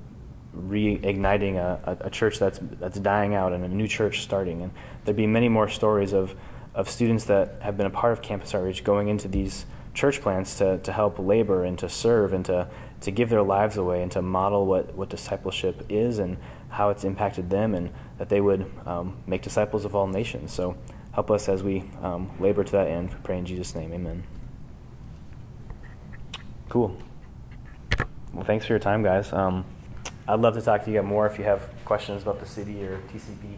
reigniting 0.55 1.55
a, 1.55 1.97
a, 2.01 2.09
church 2.09 2.39
that's 2.39 2.59
that's 2.79 2.97
dying 2.99 3.35
out 3.35 3.51
and 3.51 3.63
a 3.63 3.67
new 3.67 3.87
church 3.87 4.21
starting. 4.21 4.61
And 4.61 4.71
there'd 5.03 5.17
be 5.17 5.27
many 5.27 5.49
more 5.49 5.67
stories 5.67 6.13
of 6.13 6.35
of 6.73 6.89
students 6.89 7.25
that 7.25 7.55
have 7.61 7.77
been 7.77 7.85
a 7.85 7.91
part 7.91 8.13
of 8.13 8.21
campus 8.21 8.55
outreach 8.55 8.83
going 8.83 9.09
into 9.09 9.27
these 9.27 9.65
church 9.93 10.21
plants 10.21 10.57
to, 10.57 10.77
to 10.79 10.91
help 10.91 11.19
labor 11.19 11.65
and 11.65 11.77
to 11.79 11.89
serve 11.89 12.33
and 12.33 12.45
to, 12.45 12.67
to 13.01 13.11
give 13.11 13.29
their 13.29 13.41
lives 13.41 13.77
away 13.77 14.01
and 14.01 14.11
to 14.11 14.21
model 14.21 14.65
what, 14.65 14.93
what 14.95 15.09
discipleship 15.09 15.85
is 15.89 16.19
and 16.19 16.37
how 16.69 16.89
it's 16.89 17.03
impacted 17.03 17.49
them 17.49 17.75
and 17.75 17.89
that 18.17 18.29
they 18.29 18.39
would 18.39 18.71
um, 18.85 19.17
make 19.27 19.41
disciples 19.41 19.83
of 19.83 19.95
all 19.95 20.07
nations. 20.07 20.53
So 20.53 20.77
help 21.13 21.31
us 21.31 21.49
as 21.49 21.63
we 21.63 21.83
um, 22.01 22.31
labor 22.39 22.63
to 22.63 22.71
that 22.71 22.87
end. 22.87 23.15
Pray 23.23 23.37
in 23.37 23.45
Jesus' 23.45 23.75
name. 23.75 23.93
Amen. 23.93 24.23
Cool. 26.69 26.97
Well, 28.33 28.45
thanks 28.45 28.65
for 28.65 28.73
your 28.73 28.79
time, 28.79 29.03
guys. 29.03 29.33
Um, 29.33 29.65
I'd 30.27 30.39
love 30.39 30.53
to 30.55 30.61
talk 30.61 30.85
to 30.85 30.91
you 30.91 31.01
more 31.03 31.27
if 31.27 31.37
you 31.37 31.43
have 31.43 31.69
questions 31.83 32.21
about 32.21 32.39
the 32.39 32.45
city 32.45 32.83
or 32.83 32.97
TCP. 33.13 33.57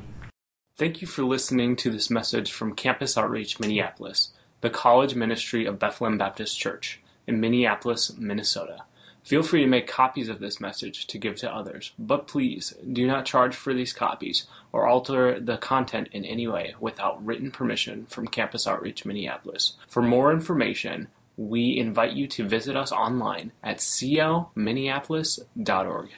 Thank 0.76 1.02
you 1.02 1.08
for 1.08 1.24
listening 1.24 1.76
to 1.78 1.92
this 1.92 2.10
message 2.10 2.52
from 2.52 2.74
Campus 2.74 3.18
Outreach 3.18 3.60
Minneapolis 3.60 4.32
the 4.64 4.70
College 4.70 5.14
Ministry 5.14 5.66
of 5.66 5.78
Bethlehem 5.78 6.18
Baptist 6.18 6.58
Church 6.58 7.02
in 7.28 7.42
Minneapolis, 7.42 8.18
Minnesota. 8.18 8.86
Feel 9.24 9.42
free 9.42 9.62
to 9.62 9.68
make 9.68 9.88
copies 9.88 10.28
of 10.28 10.40
this 10.40 10.60
message 10.60 11.08
to 11.08 11.18
give 11.18 11.38
to 11.38 11.54
others, 11.54 11.94
but 11.98 12.28
please 12.28 12.74
do 12.92 13.08
not 13.08 13.26
charge 13.26 13.56
for 13.56 13.74
these 13.74 13.94
copies 13.94 14.48
or 14.74 14.86
alter 14.86 15.40
the 15.40 15.58
content 15.58 16.10
in 16.12 16.26
any 16.26 16.46
way 16.46 16.76
without 16.80 17.26
written 17.26 17.50
permission 17.50 18.06
from 18.08 18.28
Campus 18.28 18.68
Outreach 18.68 19.06
Minneapolis. 19.06 19.78
For 19.88 20.02
more 20.02 20.34
information, 20.34 21.08
we 21.38 21.78
invite 21.78 22.14
you 22.14 22.28
to 22.28 22.48
visit 22.48 22.76
us 22.76 22.92
online 22.92 23.54
at 23.64 23.78
cominneapolis.org. 23.78 26.10